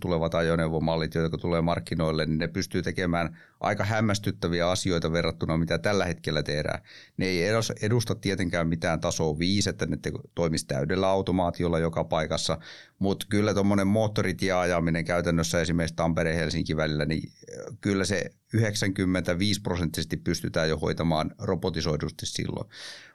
tulevat 0.00 0.34
ajoneuvomallit, 0.34 1.14
jotka 1.14 1.38
tulee 1.38 1.60
markkinoille, 1.60 2.26
niin 2.26 2.38
ne 2.38 2.48
pystyy 2.48 2.82
tekemään 2.82 3.38
aika 3.60 3.84
hämmästyttäviä 3.84 4.70
asioita 4.70 5.12
verrattuna 5.12 5.56
mitä 5.56 5.78
tällä 5.78 6.04
hetkellä 6.04 6.42
tehdään. 6.42 6.82
Ne 7.16 7.26
ei 7.26 7.42
edusta 7.82 8.14
tietenkään 8.14 8.68
mitään 8.68 9.00
tasoa 9.00 9.38
5, 9.38 9.70
että 9.70 9.86
ne 9.86 9.98
toimisi 10.34 10.66
täydellä 10.66 11.08
automaatiolla 11.08 11.78
joka 11.78 12.04
paikassa, 12.04 12.58
mutta 12.98 13.26
kyllä 13.28 13.54
tuommoinen 13.54 13.86
moottoritieajaminen 13.86 15.04
käytännössä 15.04 15.60
esimerkiksi 15.60 15.96
Tampere-Helsinki 15.96 16.76
välillä, 16.76 17.04
niin 17.04 17.32
kyllä 17.80 18.04
se 18.04 18.30
95 18.52 19.60
prosenttisesti 19.60 20.16
pystytään 20.16 20.68
jo 20.68 20.78
hoitamaan 20.78 21.30
robotisoidusti 21.38 22.26
silloin. 22.26 22.70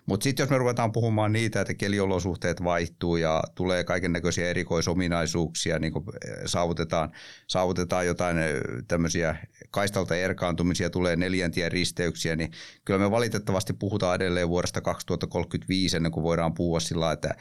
Mutta 0.06 0.24
sitten 0.24 0.44
jos 0.44 0.50
me 0.50 0.58
ruvetaan 0.58 0.92
puhumaan 0.92 1.34
niitä, 1.34 1.62
että 1.62 1.74
keliolosuhteet 1.74 2.64
vaihtuu 2.64 3.18
ja 3.18 3.44
tulee 3.56 3.84
kaiken 3.84 4.14
näköisiä 4.14 4.50
erikoisominaisuuksia, 4.50 5.80
niin 5.80 5.94
kuin 5.94 6.06
eh, 6.26 6.34
saavutetaan, 6.46 7.12
saavutetaan 7.48 8.06
jotain 8.06 8.38
tämmöisiä 8.88 9.36
kaistalta 9.72 10.16
erkaantumisia, 10.16 10.90
tulee 10.90 11.16
neljäntien 11.16 11.72
risteyksiä, 11.72 12.36
niin 12.36 12.52
kyllä 12.86 13.00
me 13.00 13.12
valitettavasti 13.12 13.74
puhutaan 13.74 14.16
edelleen 14.16 14.50
vuodesta 14.50 14.82
2035 14.82 15.98
ennen 15.98 16.12
kuin 16.12 16.24
voidaan 16.24 16.54
puhua 16.54 16.80
sillä 16.80 17.12
että 17.12 17.36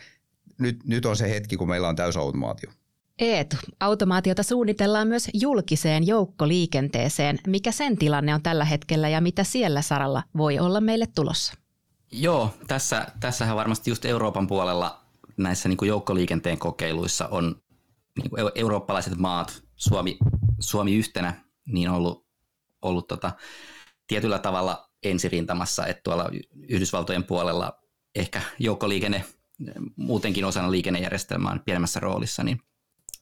nyt, 0.61 0.85
nyt 0.85 1.07
on 1.07 1.17
se 1.17 1.31
hetki, 1.31 1.57
kun 1.57 1.69
meillä 1.69 1.89
on 1.89 1.97
täysautomaatio. 1.97 2.71
Eetu, 3.19 3.57
automaatiota 3.81 4.43
suunnitellaan 4.43 5.09
myös 5.09 5.29
julkiseen 5.35 6.07
joukkoliikenteeseen. 6.07 7.39
Mikä 7.47 7.73
sen 7.73 7.97
tilanne 7.97 8.35
on 8.35 8.43
tällä 8.43 8.65
hetkellä 8.65 9.09
ja 9.09 9.21
mitä 9.21 9.45
siellä 9.45 9.83
saralla 9.83 10.23
voi 10.37 10.59
olla 10.59 10.81
meille 10.81 11.07
tulossa? 11.15 11.55
Joo, 12.13 12.55
tässä, 12.67 13.07
tässähän 13.21 13.57
varmasti 13.57 13.91
just 13.91 14.05
Euroopan 14.05 14.47
puolella 14.47 15.01
näissä 15.37 15.69
niin 15.69 15.77
kuin 15.77 15.89
joukkoliikenteen 15.89 16.59
kokeiluissa 16.59 17.29
on 17.29 17.63
niin 18.19 18.31
kuin 18.31 18.53
eurooppalaiset 18.55 19.19
maat, 19.19 19.63
Suomi, 19.77 20.19
Suomi 20.61 20.97
yhtenä, 20.97 21.35
niin 21.67 21.91
ollut, 21.91 22.27
ollut 22.83 23.09
tota, 23.09 23.33
tietyllä 24.07 24.39
tavalla 24.39 24.91
ensirintamassa, 25.03 25.87
että 25.87 26.03
tuolla 26.03 26.31
Yhdysvaltojen 26.69 27.25
puolella 27.25 27.81
ehkä 28.15 28.43
joukkoliikenne 28.59 29.25
muutenkin 29.97 30.45
osana 30.45 30.71
liikennejärjestelmää 30.71 31.59
pienemmässä 31.65 32.01
roolissa, 32.01 32.43
niin 32.43 32.61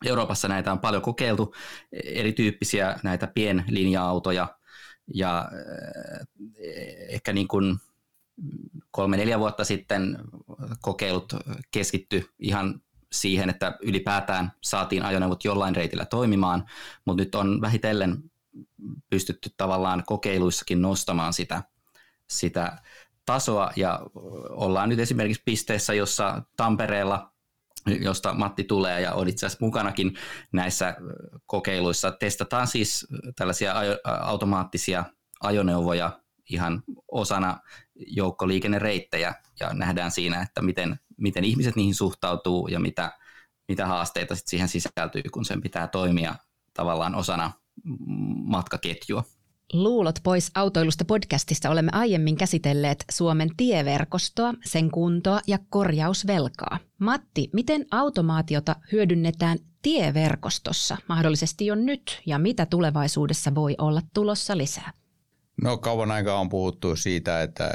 Euroopassa 0.04 0.48
näitä 0.48 0.72
on 0.72 0.78
paljon 0.78 1.02
kokeiltu, 1.02 1.54
erityyppisiä 2.04 2.98
näitä 3.02 3.26
pienlinja-autoja 3.26 4.58
ja 5.14 5.50
ehkä 7.08 7.32
niin 7.32 7.48
kuin 7.48 7.76
kolme-neljä 8.90 9.38
vuotta 9.38 9.64
sitten 9.64 10.18
kokeilut 10.80 11.32
keskitty 11.70 12.30
ihan 12.38 12.80
siihen, 13.12 13.50
että 13.50 13.78
ylipäätään 13.82 14.52
saatiin 14.60 15.02
ajoneuvot 15.02 15.44
jollain 15.44 15.76
reitillä 15.76 16.04
toimimaan, 16.04 16.64
mutta 17.04 17.22
nyt 17.22 17.34
on 17.34 17.60
vähitellen 17.60 18.30
pystytty 19.10 19.50
tavallaan 19.56 20.02
kokeiluissakin 20.06 20.82
nostamaan 20.82 21.32
sitä, 21.32 21.62
sitä 22.28 22.82
tasoa 23.28 23.70
ja 23.76 24.00
ollaan 24.50 24.88
nyt 24.88 24.98
esimerkiksi 24.98 25.42
pisteessä, 25.44 25.94
jossa 25.94 26.42
Tampereella, 26.56 27.32
josta 28.00 28.34
Matti 28.34 28.64
tulee 28.64 29.00
ja 29.00 29.14
on 29.14 29.28
itse 29.28 29.46
asiassa 29.46 29.64
mukanakin 29.64 30.16
näissä 30.52 30.96
kokeiluissa, 31.46 32.10
testataan 32.10 32.66
siis 32.66 33.06
tällaisia 33.36 33.74
automaattisia 34.04 35.04
ajoneuvoja 35.40 36.20
ihan 36.50 36.82
osana 37.12 37.58
joukkoliikennereittejä 37.94 39.34
ja 39.60 39.72
nähdään 39.72 40.10
siinä, 40.10 40.42
että 40.42 40.62
miten, 40.62 41.00
miten 41.16 41.44
ihmiset 41.44 41.76
niihin 41.76 41.94
suhtautuu 41.94 42.68
ja 42.68 42.80
mitä, 42.80 43.18
mitä 43.68 43.86
haasteita 43.86 44.34
sit 44.36 44.48
siihen 44.48 44.68
sisältyy, 44.68 45.22
kun 45.32 45.44
sen 45.44 45.60
pitää 45.60 45.86
toimia 45.86 46.34
tavallaan 46.74 47.14
osana 47.14 47.52
matkaketjua. 48.44 49.24
Luulot 49.72 50.18
pois 50.22 50.50
autoilusta 50.54 51.04
podcastista 51.04 51.70
olemme 51.70 51.90
aiemmin 51.94 52.36
käsitelleet 52.36 53.04
Suomen 53.10 53.48
tieverkostoa, 53.56 54.54
sen 54.64 54.90
kuntoa 54.90 55.40
ja 55.46 55.58
korjausvelkaa. 55.70 56.78
Matti, 56.98 57.50
miten 57.52 57.86
automaatiota 57.90 58.76
hyödynnetään 58.92 59.58
tieverkostossa 59.82 60.96
mahdollisesti 61.08 61.66
jo 61.66 61.74
nyt 61.74 62.22
ja 62.26 62.38
mitä 62.38 62.66
tulevaisuudessa 62.66 63.54
voi 63.54 63.74
olla 63.78 64.00
tulossa 64.14 64.56
lisää? 64.56 64.92
No 65.62 65.78
kauan 65.78 66.10
aikaa 66.10 66.40
on 66.40 66.48
puhuttu 66.48 66.96
siitä, 66.96 67.42
että 67.42 67.70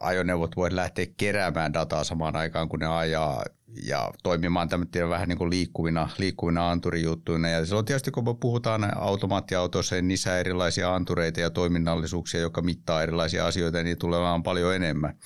ajoneuvot 0.00 0.56
voi 0.56 0.76
lähteä 0.76 1.06
keräämään 1.16 1.72
dataa 1.72 2.04
samaan 2.04 2.36
aikaan, 2.36 2.68
kun 2.68 2.80
ne 2.80 2.86
ajaa 2.86 3.44
ja 3.84 4.10
toimimaan 4.22 4.68
tämmöisiä 4.68 5.08
vähän 5.08 5.28
niin 5.28 5.38
kuin 5.38 5.50
liikkuvina, 5.50 6.08
liikkuvina 6.18 6.70
anturijuttuina. 6.70 7.48
Ja 7.48 7.66
silloin 7.66 7.86
tietysti 7.86 8.10
kun 8.10 8.38
puhutaan 8.40 8.98
automaattiautoissa, 8.98 9.94
niin 9.94 10.08
niissä 10.08 10.38
erilaisia 10.38 10.94
antureita 10.94 11.40
ja 11.40 11.50
toiminnallisuuksia, 11.50 12.40
jotka 12.40 12.62
mittaa 12.62 13.02
erilaisia 13.02 13.46
asioita, 13.46 13.82
niin 13.82 13.98
tulee 13.98 14.20
vaan 14.20 14.42
paljon 14.42 14.74
enemmän. 14.74 15.16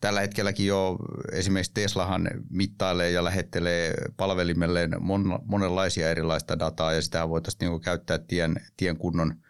Tällä 0.00 0.20
hetkelläkin 0.20 0.66
jo 0.66 0.96
esimerkiksi 1.32 1.74
Teslahan 1.74 2.30
mittailee 2.50 3.10
ja 3.10 3.24
lähettelee 3.24 3.94
palvelimelleen 4.16 4.90
monenlaisia 5.44 6.10
erilaista 6.10 6.58
dataa 6.58 6.92
ja 6.92 7.02
sitä 7.02 7.28
voitaisiin 7.28 7.70
niin 7.70 7.80
käyttää 7.80 8.18
tien, 8.18 8.56
tien 8.76 8.96
kunnon– 8.96 9.34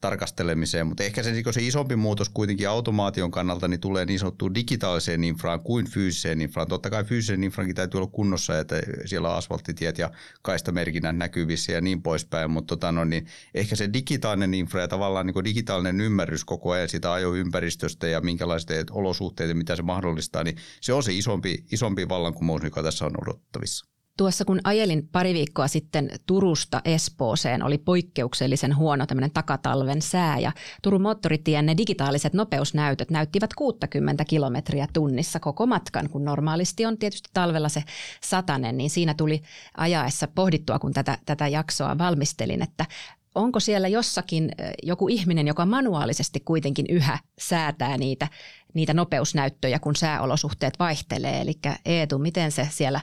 tarkastelemiseen, 0.00 0.86
mutta 0.86 1.04
ehkä 1.04 1.22
se, 1.22 1.32
niin 1.32 1.54
se 1.54 1.62
isompi 1.62 1.96
muutos 1.96 2.28
kuitenkin 2.28 2.68
automaation 2.68 3.30
kannalta 3.30 3.68
niin 3.68 3.80
tulee 3.80 4.04
niin 4.04 4.18
sanottuun 4.18 4.54
digitaaliseen 4.54 5.24
infraan 5.24 5.60
kuin 5.60 5.90
fyysiseen 5.90 6.40
infraan. 6.40 6.68
Totta 6.68 6.90
kai 6.90 7.04
fyysisen 7.04 7.44
infrankin 7.44 7.76
täytyy 7.76 7.98
olla 7.98 8.10
kunnossa, 8.12 8.58
että 8.58 8.76
siellä 9.04 9.30
on 9.30 9.36
asfalttitiet 9.36 9.98
ja 9.98 10.10
kaistamerkinnät 10.42 11.16
näkyvissä 11.16 11.72
ja 11.72 11.80
niin 11.80 12.02
poispäin, 12.02 12.50
mutta 12.50 12.76
tota, 12.76 12.92
no, 12.92 13.04
niin 13.04 13.26
ehkä 13.54 13.76
se 13.76 13.92
digitaalinen 13.92 14.54
infra 14.54 14.80
ja 14.80 14.88
tavallaan 14.88 15.26
niin 15.26 15.44
digitaalinen 15.44 16.00
ymmärrys 16.00 16.44
koko 16.44 16.70
ajan 16.70 16.88
sitä 16.88 17.12
ajoympäristöstä 17.12 18.08
ja 18.08 18.20
minkälaiset 18.20 18.90
olosuhteet 18.90 19.48
ja 19.48 19.54
mitä 19.54 19.76
se 19.76 19.82
mahdollistaa, 19.82 20.44
niin 20.44 20.56
se 20.80 20.92
on 20.92 21.02
se 21.02 21.12
isompi, 21.12 21.64
isompi 21.72 22.08
vallankumous, 22.08 22.62
joka 22.62 22.82
tässä 22.82 23.06
on 23.06 23.12
odottavissa. 23.22 23.89
Tuossa 24.16 24.44
kun 24.44 24.60
ajelin 24.64 25.08
pari 25.12 25.34
viikkoa 25.34 25.68
sitten 25.68 26.10
Turusta 26.26 26.80
Espooseen, 26.84 27.62
oli 27.62 27.78
poikkeuksellisen 27.78 28.76
huono 28.76 29.06
tämmöinen 29.06 29.30
takatalven 29.30 30.02
sää 30.02 30.38
ja 30.38 30.52
Turun 30.82 31.02
moottoritien 31.02 31.66
ne 31.66 31.76
digitaaliset 31.76 32.34
nopeusnäytöt 32.34 33.10
näyttivät 33.10 33.54
60 33.54 34.24
kilometriä 34.24 34.88
tunnissa 34.92 35.40
koko 35.40 35.66
matkan, 35.66 36.10
kun 36.10 36.24
normaalisti 36.24 36.86
on 36.86 36.98
tietysti 36.98 37.30
talvella 37.32 37.68
se 37.68 37.82
satanen, 38.22 38.76
niin 38.76 38.90
siinä 38.90 39.14
tuli 39.14 39.42
ajaessa 39.76 40.28
pohdittua, 40.34 40.78
kun 40.78 40.92
tätä, 40.92 41.18
tätä 41.26 41.48
jaksoa 41.48 41.98
valmistelin, 41.98 42.62
että 42.62 42.86
onko 43.34 43.60
siellä 43.60 43.88
jossakin 43.88 44.52
joku 44.82 45.08
ihminen, 45.08 45.46
joka 45.46 45.66
manuaalisesti 45.66 46.40
kuitenkin 46.40 46.86
yhä 46.88 47.18
säätää 47.38 47.98
niitä, 47.98 48.28
niitä 48.74 48.94
nopeusnäyttöjä, 48.94 49.78
kun 49.78 49.96
sääolosuhteet 49.96 50.78
vaihtelee. 50.78 51.40
Eli 51.40 51.58
Eetu, 51.84 52.18
miten 52.18 52.52
se 52.52 52.68
siellä 52.70 53.00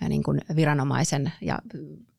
niin 0.00 0.22
kuin 0.22 0.40
viranomaisen 0.56 1.32
ja 1.40 1.58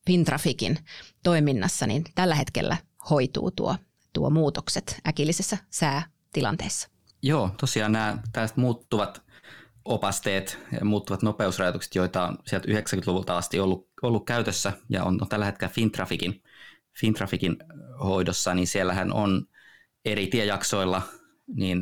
Fintrafikin 0.07 0.77
toiminnassa, 1.23 1.87
niin 1.87 2.03
tällä 2.15 2.35
hetkellä 2.35 2.77
hoituu 3.09 3.51
tuo, 3.51 3.75
tuo 4.13 4.29
muutokset 4.29 4.99
äkillisessä 5.07 5.57
säätilanteessa. 5.69 6.89
Joo, 7.21 7.51
tosiaan 7.59 7.91
nämä 7.91 8.17
tästä 8.31 8.61
muuttuvat 8.61 9.21
opasteet 9.85 10.59
ja 10.79 10.85
muuttuvat 10.85 11.21
nopeusrajoitukset, 11.21 11.95
joita 11.95 12.27
on 12.27 12.37
sieltä 12.47 12.67
90-luvulta 12.67 13.37
asti 13.37 13.59
ollut, 13.59 13.89
ollut 14.01 14.25
käytössä 14.25 14.73
ja 14.89 15.03
on, 15.03 15.17
on 15.21 15.29
tällä 15.29 15.45
hetkellä 15.45 15.73
Fintrafikin, 15.73 16.43
Fintrafikin 16.99 17.57
hoidossa, 18.03 18.53
niin 18.53 18.67
siellähän 18.67 19.13
on 19.13 19.45
eri 20.05 20.27
tiejaksoilla 20.27 21.01
niin 21.55 21.81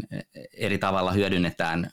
eri 0.54 0.78
tavalla 0.78 1.12
hyödynnetään 1.12 1.92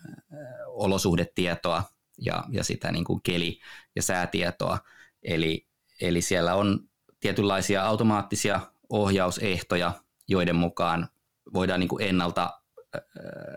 olosuhdetietoa 0.67 1.83
ja, 2.19 2.45
ja 2.51 2.65
sitä 2.65 2.93
niin 2.93 3.05
kuin 3.05 3.21
keli- 3.23 3.61
ja 3.97 4.03
säätietoa. 4.03 4.79
Eli, 5.23 5.69
eli 6.01 6.23
siellä 6.23 6.55
on 6.55 6.89
tietynlaisia 7.21 7.85
automaattisia 7.85 8.61
ohjausehtoja, 8.89 9.93
joiden 10.29 10.57
mukaan 10.57 11.09
voidaan 11.55 11.81
niin 11.81 11.89
kuin 11.89 12.05
ennalta 12.05 12.61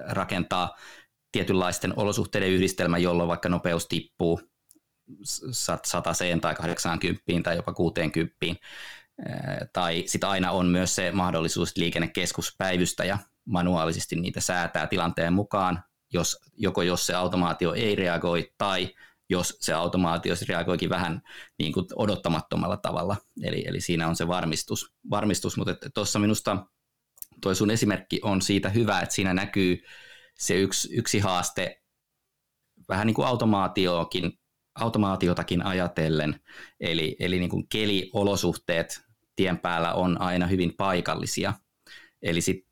rakentaa 0.07 0.75
tietynlaisten 1.31 1.93
olosuhteiden 1.95 2.49
yhdistelmä, 2.49 2.97
jolloin 2.97 3.29
vaikka 3.29 3.49
nopeus 3.49 3.87
tippuu 3.87 4.41
sataseen 5.83 6.41
tai 6.41 6.55
80 6.55 7.23
tai 7.43 7.55
jopa 7.55 7.73
60. 7.73 8.35
Tai 9.73 10.03
sitten 10.05 10.29
aina 10.29 10.51
on 10.51 10.65
myös 10.65 10.95
se 10.95 11.11
mahdollisuus, 11.11 11.69
että 11.69 11.81
liikennekeskuspäivystäjä 11.81 13.17
manuaalisesti 13.45 14.15
niitä 14.15 14.41
säätää 14.41 14.87
tilanteen 14.87 15.33
mukaan, 15.33 15.83
jos, 16.15 16.37
joko 16.57 16.81
jos 16.81 17.05
se 17.05 17.13
automaatio 17.13 17.73
ei 17.73 17.95
reagoi 17.95 18.51
tai 18.57 18.89
jos 19.29 19.57
se 19.61 19.73
automaatio 19.73 20.35
reagoikin 20.47 20.89
vähän 20.89 21.21
niin 21.59 21.73
kuin 21.73 21.85
odottamattomalla 21.95 22.77
tavalla. 22.77 23.17
Eli, 23.43 23.63
eli 23.67 23.81
siinä 23.81 24.07
on 24.07 24.15
se 24.15 24.27
varmistus, 24.27 24.93
varmistus 25.09 25.57
mutta 25.57 25.75
tuossa 25.93 26.19
minusta 26.19 26.65
tuo 27.41 27.55
sun 27.55 27.71
esimerkki 27.71 28.19
on 28.23 28.41
siitä 28.41 28.69
hyvä, 28.69 29.01
että 29.01 29.15
siinä 29.15 29.33
näkyy 29.33 29.83
se 30.37 30.55
yksi, 30.55 30.95
yksi 30.95 31.19
haaste 31.19 31.81
vähän 32.89 33.07
niin 33.07 33.15
kuin 33.15 33.27
automaatiokin, 33.27 34.31
automaatiotakin 34.75 35.65
ajatellen, 35.65 36.39
eli, 36.79 37.15
eli 37.19 37.39
niin 37.39 37.49
kuin 37.49 37.67
keliolosuhteet 37.67 39.01
tien 39.35 39.59
päällä 39.59 39.93
on 39.93 40.21
aina 40.21 40.47
hyvin 40.47 40.73
paikallisia. 40.77 41.53
Eli 42.21 42.41
sit, 42.41 42.65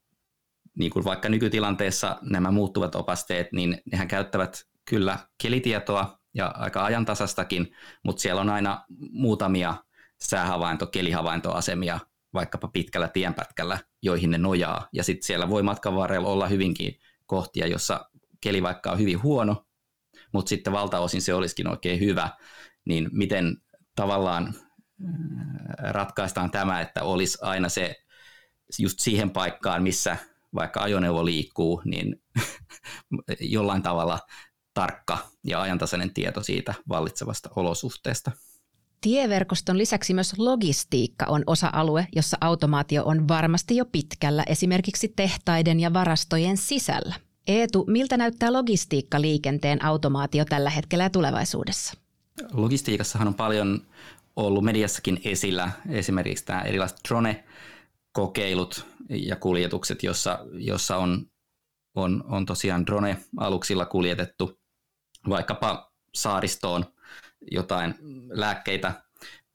niin 0.78 0.92
kuin 0.92 1.06
vaikka 1.06 1.30
nykytilanteessa 1.30 2.18
nämä 2.22 2.52
muuttuvat 2.52 2.96
opasteet, 2.96 3.48
niin 3.52 3.82
nehän 3.92 4.08
käyttävät 4.08 4.66
kyllä 4.86 5.18
kelitietoa 5.42 6.20
ja 6.34 6.48
aika 6.48 6.86
ajantasastakin, 6.86 7.76
mutta 8.04 8.22
siellä 8.22 8.42
on 8.42 8.50
aina 8.50 8.86
muutamia 9.12 9.76
säähavainto, 10.22 10.88
kelihavaintoasemia 10.88 12.00
vaikkapa 12.34 12.68
pitkällä 12.68 13.08
tienpätkällä, 13.08 13.80
joihin 14.02 14.32
ne 14.32 14.38
nojaa. 14.38 14.88
Ja 14.94 15.04
sitten 15.04 15.26
siellä 15.26 15.50
voi 15.50 15.64
matkan 15.64 15.96
varrella 15.96 16.30
olla 16.30 16.48
hyvinkin 16.48 17.00
kohtia, 17.26 17.68
jossa 17.68 18.10
keli 18.42 18.64
vaikka 18.64 18.92
on 18.92 19.00
hyvin 19.00 19.24
huono, 19.24 19.66
mutta 20.32 20.50
sitten 20.50 20.74
valtaosin 20.74 21.22
se 21.22 21.34
olisikin 21.34 21.68
oikein 21.68 22.00
hyvä, 22.00 22.30
niin 22.86 23.10
miten 23.12 23.58
tavallaan 23.96 24.48
äh, 24.48 24.54
ratkaistaan 25.92 26.52
tämä, 26.52 26.82
että 26.82 27.04
olisi 27.04 27.38
aina 27.42 27.70
se 27.70 27.96
just 28.80 29.00
siihen 29.00 29.30
paikkaan, 29.30 29.84
missä 29.84 30.18
vaikka 30.56 30.82
ajoneuvo 30.82 31.26
liikkuu, 31.26 31.82
niin 31.86 32.22
jollain 33.40 33.82
tavalla 33.82 34.20
tarkka 34.74 35.18
ja 35.44 35.62
ajantasainen 35.62 36.14
tieto 36.14 36.44
siitä 36.44 36.74
vallitsevasta 36.90 37.50
olosuhteesta. 37.56 38.32
Tieverkoston 39.02 39.78
lisäksi 39.78 40.14
myös 40.14 40.34
logistiikka 40.38 41.26
on 41.26 41.44
osa-alue, 41.48 42.08
jossa 42.16 42.38
automaatio 42.42 43.04
on 43.06 43.28
varmasti 43.28 43.76
jo 43.76 43.86
pitkällä 43.86 44.44
esimerkiksi 44.48 45.14
tehtaiden 45.16 45.80
ja 45.80 45.94
varastojen 45.94 46.58
sisällä. 46.58 47.16
Eetu, 47.48 47.86
miltä 47.88 48.18
näyttää 48.18 48.54
logistiikka 48.54 49.22
liikenteen 49.22 49.86
automaatio 49.86 50.46
tällä 50.46 50.70
hetkellä 50.70 51.04
ja 51.04 51.10
tulevaisuudessa? 51.10 51.94
Logistiikassahan 52.52 53.28
on 53.28 53.34
paljon 53.34 53.82
ollut 54.36 54.64
mediassakin 54.64 55.22
esillä 55.24 55.72
esimerkiksi 55.90 56.46
tämä 56.46 56.62
erilaiset 56.62 57.00
drone-kokeilut 58.14 58.86
ja 59.10 59.36
kuljetukset, 59.36 60.04
jossa, 60.04 60.40
jossa 60.54 60.98
on, 60.98 61.26
on, 61.96 62.24
on 62.28 62.46
tosiaan 62.46 62.86
drone-aluksilla 62.86 63.86
kuljetettu 63.86 64.60
vaikkapa 65.30 65.94
saaristoon 66.16 66.86
jotain 67.52 67.96
lääkkeitä 68.30 69.04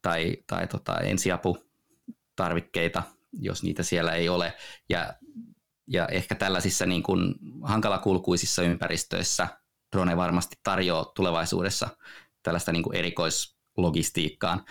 tai, 0.01 0.37
tai 0.47 0.67
tota 0.67 0.99
ensiaputarvikkeita, 0.99 3.03
jos 3.33 3.63
niitä 3.63 3.83
siellä 3.83 4.13
ei 4.13 4.29
ole. 4.29 4.53
Ja, 4.89 5.13
ja 5.87 6.07
ehkä 6.07 6.35
tällaisissa 6.35 6.85
niin 6.85 7.03
kuin 7.03 7.35
hankalakulkuisissa 7.63 8.61
ympäristöissä 8.61 9.47
drone 9.91 10.17
varmasti 10.17 10.55
tarjoaa 10.63 11.11
tulevaisuudessa 11.15 11.89
tällaista 12.43 12.71
niin 12.71 12.83
kuin 12.83 12.95
erikoislogistiikkaan 12.95 14.65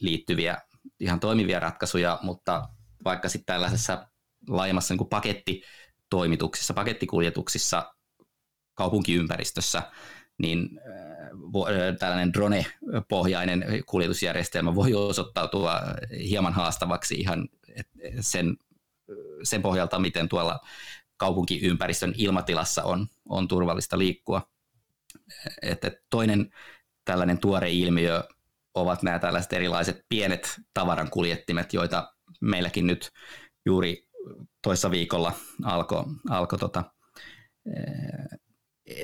liittyviä 0.00 0.58
ihan 1.00 1.20
toimivia 1.20 1.60
ratkaisuja, 1.60 2.18
mutta 2.22 2.68
vaikka 3.04 3.28
sitten 3.28 3.54
tällaisessa 3.54 4.06
laajemmassa 4.48 4.94
niin 4.94 4.98
kuin 4.98 5.08
pakettitoimituksissa, 5.08 6.74
pakettikuljetuksissa 6.74 7.94
kaupunkiympäristössä, 8.74 9.82
niin 10.38 10.80
tällainen 11.98 12.32
drone-pohjainen 12.32 13.64
kuljetusjärjestelmä 13.86 14.74
voi 14.74 14.94
osoittautua 14.94 15.80
hieman 16.28 16.52
haastavaksi 16.52 17.14
ihan 17.14 17.48
sen, 18.20 18.56
sen 19.42 19.62
pohjalta, 19.62 19.98
miten 19.98 20.28
tuolla 20.28 20.60
kaupunkiympäristön 21.16 22.14
ilmatilassa 22.16 22.84
on, 22.84 23.06
on 23.28 23.48
turvallista 23.48 23.98
liikkua. 23.98 24.50
Että 25.62 25.90
toinen 26.10 26.50
tällainen 27.04 27.38
tuore 27.38 27.70
ilmiö 27.70 28.24
ovat 28.74 29.02
nämä 29.02 29.18
tällaiset 29.18 29.52
erilaiset 29.52 30.00
pienet 30.08 30.60
tavarankuljettimet, 30.74 31.72
joita 31.72 32.12
meilläkin 32.40 32.86
nyt 32.86 33.10
juuri 33.66 34.08
toissa 34.62 34.90
viikolla 34.90 35.32
alkoi 35.64 36.04
alko 36.30 36.56
tota, 36.56 36.84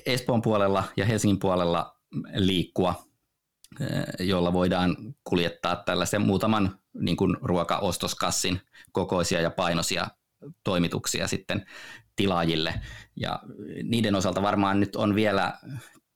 Espoon 0.07 0.43
puolella 0.43 0.85
ja 0.97 1.05
Helsingin 1.05 1.39
puolella 1.39 1.97
liikkua, 2.35 3.05
eh, 3.81 4.27
jolla 4.27 4.53
voidaan 4.53 4.97
kuljettaa 5.25 5.77
tällaisen 5.77 6.23
muutaman 6.23 6.79
niin 7.01 7.17
kuin 7.17 7.37
ruokaostoskassin 7.43 8.61
kokoisia 8.93 9.41
ja 9.41 9.51
painoisia 9.51 10.07
toimituksia 10.65 11.29
sitten 11.29 11.67
tilaajille. 12.17 12.75
Ja 13.17 13.41
niiden 13.83 14.15
osalta 14.15 14.43
varmaan 14.43 14.81
nyt 14.81 14.97
on 14.97 15.15
vielä 15.15 15.59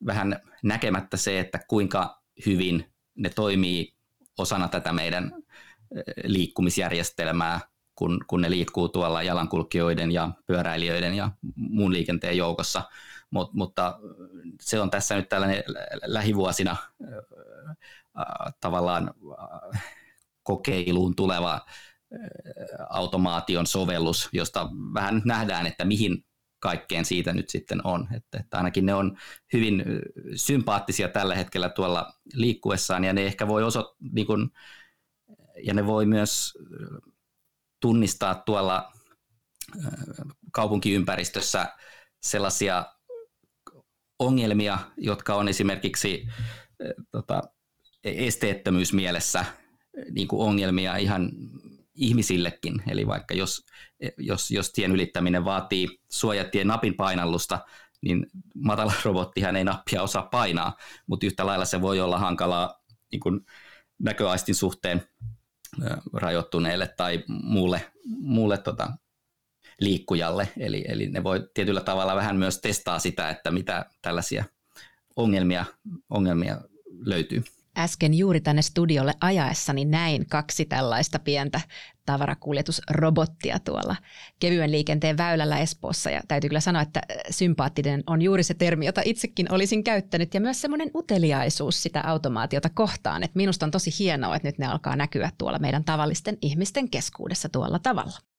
vähän 0.05 0.39
näkemättä 0.63 1.17
se, 1.17 1.39
että 1.39 1.59
kuinka 1.67 2.21
hyvin 2.45 2.90
ne 3.15 3.29
toimii 3.29 3.93
osana 4.37 4.67
tätä 4.67 4.93
meidän 4.93 5.31
liikkumisjärjestelmää, 6.23 7.59
kun, 7.95 8.19
kun 8.27 8.41
ne 8.41 8.49
liikkuu 8.49 8.89
tuolla 8.89 9.23
jalankulkijoiden 9.23 10.11
ja 10.11 10.31
pyöräilijöiden 10.45 11.13
ja 11.13 11.31
muun 11.55 11.93
liikenteen 11.93 12.37
joukossa– 12.37 12.83
Mut, 13.31 13.53
mutta 13.53 13.99
se 14.61 14.79
on 14.79 14.91
tässä 14.91 15.15
nyt 15.15 15.29
tällainen 15.29 15.63
lähivuosina 16.05 16.71
äh, 16.71 18.25
tavallaan 18.59 19.13
äh, 19.73 19.83
kokeiluun 20.43 21.15
tuleva 21.15 21.65
automaation 22.89 23.67
sovellus, 23.67 24.29
josta 24.33 24.69
vähän 24.93 25.21
nähdään, 25.25 25.67
että 25.67 25.85
mihin 25.85 26.25
kaikkeen 26.61 27.05
siitä 27.05 27.33
nyt 27.33 27.49
sitten 27.49 27.87
on. 27.87 28.07
Että, 28.15 28.39
että 28.39 28.57
ainakin 28.57 28.85
ne 28.85 28.93
on 28.93 29.17
hyvin 29.53 29.85
sympaattisia 30.35 31.09
tällä 31.09 31.35
hetkellä 31.35 31.69
tuolla 31.69 32.13
liikkuessaan 32.33 33.03
ja 33.03 33.13
ne 33.13 33.25
ehkä 33.25 33.47
voi 33.47 33.63
osoittaa, 33.63 33.95
niin 34.11 34.27
kun, 34.27 34.51
ja 35.63 35.73
ne 35.73 35.85
voi 35.85 36.05
myös 36.05 36.53
tunnistaa 37.81 38.35
tuolla 38.35 38.91
kaupunkiympäristössä 40.51 41.65
sellaisia 42.21 42.85
ongelmia, 44.19 44.79
jotka 44.97 45.35
on 45.35 45.47
esimerkiksi 45.47 46.27
tota, 47.11 47.41
esteettömyysmielessä 48.03 49.39
eh, 49.39 50.05
niin 50.11 50.27
kuin 50.27 50.47
ongelmia 50.47 50.97
ihan 50.97 51.31
ihmisillekin. 51.95 52.83
Eli 52.87 53.07
vaikka 53.07 53.33
jos, 53.33 53.65
jos, 54.17 54.51
jos 54.51 54.71
tien 54.71 54.91
ylittäminen 54.91 55.45
vaatii 55.45 55.99
suojatien 56.09 56.67
napin 56.67 56.95
painallusta, 56.95 57.59
niin 58.01 58.25
matala 58.55 58.93
robottihan 59.05 59.55
ei 59.55 59.63
nappia 59.63 60.01
osaa 60.01 60.23
painaa, 60.23 60.77
mutta 61.07 61.25
yhtä 61.25 61.45
lailla 61.45 61.65
se 61.65 61.81
voi 61.81 61.99
olla 61.99 62.19
hankalaa 62.19 62.81
niin 63.11 63.19
kuin 63.19 63.45
näköaistin 63.99 64.55
suhteen 64.55 65.03
rajoittuneelle 66.13 66.87
tai 66.97 67.23
muulle, 67.27 67.91
muulle 68.05 68.57
tota, 68.57 68.91
liikkujalle. 69.79 70.49
Eli, 70.57 70.85
eli 70.87 71.07
ne 71.07 71.23
voi 71.23 71.49
tietyllä 71.53 71.81
tavalla 71.81 72.15
vähän 72.15 72.35
myös 72.35 72.59
testaa 72.61 72.99
sitä, 72.99 73.29
että 73.29 73.51
mitä 73.51 73.85
tällaisia 74.01 74.45
ongelmia, 75.15 75.65
ongelmia 76.09 76.61
löytyy. 76.99 77.43
Äsken 77.77 78.13
juuri 78.13 78.41
tänne 78.41 78.61
studiolle 78.61 79.13
ajaessani 79.21 79.85
näin 79.85 80.25
kaksi 80.25 80.65
tällaista 80.65 81.19
pientä 81.19 81.61
tavarakuljetusrobottia 82.05 83.59
tuolla 83.59 83.95
kevyen 84.39 84.71
liikenteen 84.71 85.17
väylällä 85.17 85.59
Espoossa. 85.59 86.09
Ja 86.09 86.21
täytyy 86.27 86.49
kyllä 86.49 86.59
sanoa, 86.59 86.81
että 86.81 87.01
sympaattinen 87.29 88.03
on 88.07 88.21
juuri 88.21 88.43
se 88.43 88.53
termi, 88.53 88.85
jota 88.85 89.01
itsekin 89.05 89.51
olisin 89.51 89.83
käyttänyt. 89.83 90.33
Ja 90.33 90.41
myös 90.41 90.61
semmoinen 90.61 90.91
uteliaisuus 90.95 91.83
sitä 91.83 92.01
automaatiota 92.01 92.69
kohtaan. 92.69 93.23
Että 93.23 93.37
minusta 93.37 93.65
on 93.65 93.71
tosi 93.71 93.91
hienoa, 93.99 94.35
että 94.35 94.47
nyt 94.47 94.57
ne 94.57 94.67
alkaa 94.67 94.95
näkyä 94.95 95.31
tuolla 95.37 95.59
meidän 95.59 95.83
tavallisten 95.83 96.37
ihmisten 96.41 96.89
keskuudessa 96.89 97.49
tuolla 97.49 97.79
tavalla. 97.79 98.30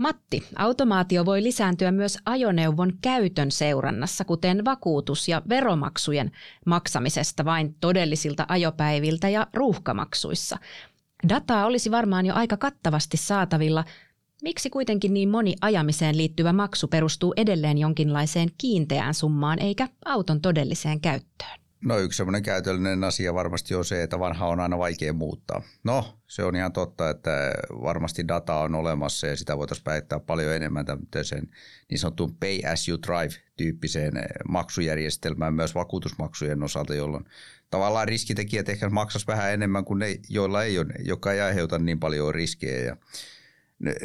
Matti, 0.00 0.42
automaatio 0.56 1.24
voi 1.24 1.42
lisääntyä 1.42 1.90
myös 1.90 2.18
ajoneuvon 2.24 2.92
käytön 3.02 3.50
seurannassa, 3.50 4.24
kuten 4.24 4.64
vakuutus- 4.64 5.28
ja 5.28 5.42
veromaksujen 5.48 6.30
maksamisesta 6.66 7.44
vain 7.44 7.74
todellisilta 7.80 8.46
ajopäiviltä 8.48 9.28
ja 9.28 9.46
ruuhkamaksuissa. 9.54 10.58
Dataa 11.28 11.66
olisi 11.66 11.90
varmaan 11.90 12.26
jo 12.26 12.34
aika 12.34 12.56
kattavasti 12.56 13.16
saatavilla. 13.16 13.84
Miksi 14.42 14.70
kuitenkin 14.70 15.14
niin 15.14 15.28
moni 15.28 15.54
ajamiseen 15.60 16.16
liittyvä 16.16 16.52
maksu 16.52 16.88
perustuu 16.88 17.34
edelleen 17.36 17.78
jonkinlaiseen 17.78 18.48
kiinteään 18.58 19.14
summaan 19.14 19.58
eikä 19.58 19.88
auton 20.04 20.40
todelliseen 20.40 21.00
käyttöön? 21.00 21.59
No 21.84 21.98
yksi 21.98 22.16
semmoinen 22.16 22.42
käytöllinen 22.42 23.04
asia 23.04 23.34
varmasti 23.34 23.74
on 23.74 23.84
se, 23.84 24.02
että 24.02 24.18
vanha 24.18 24.46
on 24.46 24.60
aina 24.60 24.78
vaikea 24.78 25.12
muuttaa. 25.12 25.62
No, 25.84 26.18
se 26.26 26.44
on 26.44 26.56
ihan 26.56 26.72
totta, 26.72 27.10
että 27.10 27.52
varmasti 27.70 28.28
data 28.28 28.54
on 28.54 28.74
olemassa 28.74 29.26
ja 29.26 29.36
sitä 29.36 29.58
voitaisiin 29.58 29.84
päittää 29.84 30.20
paljon 30.20 30.54
enemmän 30.54 30.86
tämmöiseen 30.86 31.48
niin 31.90 31.98
sanottuun 31.98 32.36
pay 32.36 32.60
as 32.72 32.88
you 32.88 32.98
drive-tyyppiseen 33.06 34.12
maksujärjestelmään 34.48 35.54
myös 35.54 35.74
vakuutusmaksujen 35.74 36.62
osalta, 36.62 36.94
jolloin 36.94 37.24
tavallaan 37.70 38.08
riskitekijät 38.08 38.68
ehkä 38.68 38.88
maksaisi 38.88 39.26
vähän 39.26 39.52
enemmän 39.52 39.84
kuin 39.84 39.98
ne, 39.98 40.16
joilla 40.28 40.64
ei 40.64 40.78
ole, 40.78 40.92
jotka 40.98 41.32
ei 41.32 41.40
aiheuta 41.40 41.78
niin 41.78 42.00
paljon 42.00 42.34
riskejä. 42.34 42.84
Ja 42.84 42.96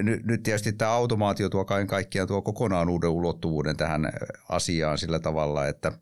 nyt 0.03 0.43
tietysti 0.43 0.73
tämä 0.73 0.91
automaatio 0.91 1.49
tuo 1.49 1.65
kaiken 1.65 1.87
kaikkiaan 1.87 2.27
tuo 2.27 2.41
kokonaan 2.41 2.89
uuden 2.89 3.09
ulottuvuuden 3.09 3.77
tähän 3.77 4.13
asiaan 4.49 4.97
sillä 4.97 5.19
tavalla, 5.19 5.67
että– 5.67 5.91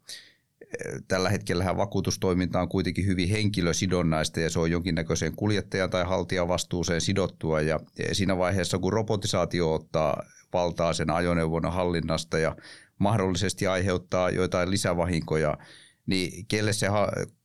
tällä 1.08 1.30
hetkellä 1.30 1.78
vakuutustoiminta 1.78 2.62
on 2.62 2.70
kuitenkin 2.70 3.06
hyvin 3.06 3.30
henkilösidonnaista 3.30 4.40
ja 4.40 4.50
se 4.50 4.60
on 4.60 4.72
jonkinnäköiseen 4.72 5.36
kuljettajan 5.36 5.90
tai 5.90 6.04
haltijan 6.04 6.48
vastuuseen 6.48 7.02
sidottua 7.02 7.62
ja 7.62 7.80
siinä 8.12 8.38
vaiheessa 8.38 8.80
kun 8.80 8.94
robotisaatio 8.94 9.74
ottaa 9.74 10.24
valtaa 10.54 10.94
sen 10.94 11.10
ajoneuvon 11.10 11.72
hallinnasta 11.72 12.40
ja 12.40 12.56
mahdollisesti 13.00 13.68
aiheuttaa 13.68 14.30
joitain 14.30 14.72
lisävahinkoja, 14.72 15.58
niin 16.06 16.46
kelle 16.48 16.74
se 16.74 16.88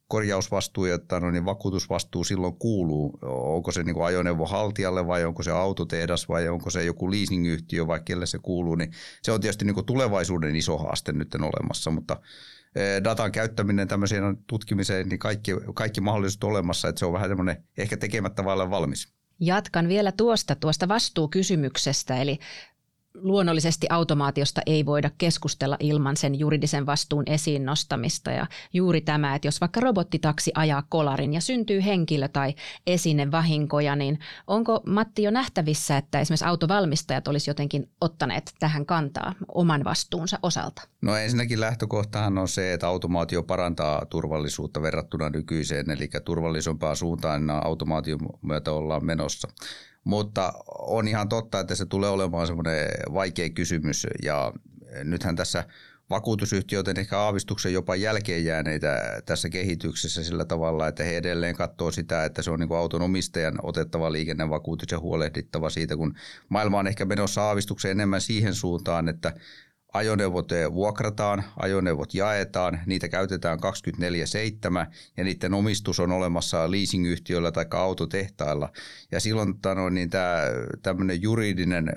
korjausvastuu 0.08 0.84
ja 0.84 0.98
no, 1.20 1.30
niin 1.30 1.44
vakuutusvastuu 1.44 2.24
silloin 2.24 2.56
kuuluu? 2.58 3.18
Onko 3.22 3.72
se 3.72 3.82
niin 3.82 4.02
ajoneuvon 4.02 4.50
haltijalle 4.50 5.06
vai 5.06 5.24
onko 5.24 5.42
se 5.42 5.50
autotehdas 5.50 6.28
vai 6.28 6.48
onko 6.48 6.70
se 6.70 6.84
joku 6.84 7.10
leasingyhtiö 7.10 7.86
vai 7.86 8.00
kelle 8.04 8.26
se 8.26 8.38
kuuluu? 8.38 8.74
Niin 8.74 8.92
se 9.22 9.32
on 9.32 9.40
tietysti 9.40 9.64
niin 9.64 9.86
tulevaisuuden 9.86 10.56
iso 10.56 10.78
haaste 10.78 11.12
nyt 11.12 11.34
olemassa, 11.34 11.90
mutta– 11.90 12.16
datan 13.04 13.32
käyttäminen 13.32 13.88
tämmöiseen 13.88 14.36
tutkimiseen, 14.46 15.08
niin 15.08 15.18
kaikki, 15.18 15.52
kaikki 15.74 16.00
mahdollisuudet 16.00 16.44
olemassa, 16.44 16.88
että 16.88 16.98
se 16.98 17.06
on 17.06 17.12
vähän 17.12 17.28
semmoinen 17.28 17.64
ehkä 17.78 17.96
tekemättä 17.96 18.44
vailla 18.44 18.70
valmis. 18.70 19.12
Jatkan 19.40 19.88
vielä 19.88 20.12
tuosta, 20.12 20.54
tuosta 20.54 20.88
vastuukysymyksestä, 20.88 22.16
eli 22.16 22.38
luonnollisesti 23.14 23.86
automaatiosta 23.90 24.60
ei 24.66 24.86
voida 24.86 25.10
keskustella 25.18 25.76
ilman 25.80 26.16
sen 26.16 26.38
juridisen 26.38 26.86
vastuun 26.86 27.22
esiin 27.26 27.64
nostamista. 27.64 28.30
Ja 28.30 28.46
juuri 28.72 29.00
tämä, 29.00 29.34
että 29.34 29.48
jos 29.48 29.60
vaikka 29.60 29.80
robottitaksi 29.80 30.50
ajaa 30.54 30.82
kolarin 30.88 31.34
ja 31.34 31.40
syntyy 31.40 31.84
henkilö 31.84 32.28
tai 32.28 32.54
esine 32.86 33.30
vahinkoja, 33.30 33.96
niin 33.96 34.18
onko 34.46 34.82
Matti 34.86 35.22
jo 35.22 35.30
nähtävissä, 35.30 35.96
että 35.96 36.20
esimerkiksi 36.20 36.44
autovalmistajat 36.44 37.28
olisi 37.28 37.50
jotenkin 37.50 37.90
ottaneet 38.00 38.52
tähän 38.60 38.86
kantaa 38.86 39.34
oman 39.54 39.84
vastuunsa 39.84 40.38
osalta? 40.42 40.82
No 41.02 41.16
ensinnäkin 41.16 41.60
lähtökohtahan 41.60 42.38
on 42.38 42.48
se, 42.48 42.72
että 42.72 42.86
automaatio 42.86 43.42
parantaa 43.42 44.06
turvallisuutta 44.06 44.82
verrattuna 44.82 45.30
nykyiseen, 45.30 45.90
eli 45.90 46.08
turvallisempaa 46.24 46.94
suuntaan 46.94 47.50
automaation 47.50 48.20
myötä 48.42 48.72
ollaan 48.72 49.04
menossa. 49.04 49.48
Mutta 50.04 50.52
on 50.78 51.08
ihan 51.08 51.28
totta, 51.28 51.60
että 51.60 51.74
se 51.74 51.86
tulee 51.86 52.10
olemaan 52.10 52.46
semmoinen 52.46 52.88
vaikea 53.14 53.50
kysymys. 53.50 54.06
Ja 54.22 54.52
nythän 55.04 55.36
tässä 55.36 55.64
vakuutusyhtiöt 56.10 56.98
ehkä 56.98 57.18
aavistuksen 57.18 57.72
jopa 57.72 57.96
jälkeen 57.96 58.44
jääneitä 58.44 59.22
tässä 59.26 59.48
kehityksessä 59.48 60.24
sillä 60.24 60.44
tavalla, 60.44 60.88
että 60.88 61.04
he 61.04 61.16
edelleen 61.16 61.56
katsoo 61.56 61.90
sitä, 61.90 62.24
että 62.24 62.42
se 62.42 62.50
on 62.50 62.60
niin 62.60 62.68
kuin 62.68 62.78
auton 62.78 63.02
omistajan 63.02 63.58
otettava 63.62 64.12
liikennevakuutus 64.12 64.92
ja 64.92 64.98
huolehdittava 64.98 65.70
siitä, 65.70 65.96
kun 65.96 66.14
maailma 66.48 66.78
on 66.78 66.86
ehkä 66.86 67.04
menossa 67.04 67.42
aavistuksen 67.42 67.90
enemmän 67.90 68.20
siihen 68.20 68.54
suuntaan, 68.54 69.08
että 69.08 69.32
ajoneuvot 69.98 70.48
vuokrataan, 70.72 71.44
ajoneuvot 71.56 72.14
jaetaan, 72.14 72.80
niitä 72.86 73.08
käytetään 73.08 73.58
24-7 73.58 73.62
ja 75.16 75.24
niiden 75.24 75.54
omistus 75.54 76.00
on 76.00 76.12
olemassa 76.12 76.70
leasingyhtiöillä 76.70 77.52
tai 77.52 77.66
autotehtailla. 77.70 78.72
Ja 79.12 79.20
silloin 79.20 79.58
tano, 79.60 79.88
niin 79.88 80.10
tämä 80.10 80.42
tämmöinen 80.82 81.22
juridinen 81.22 81.92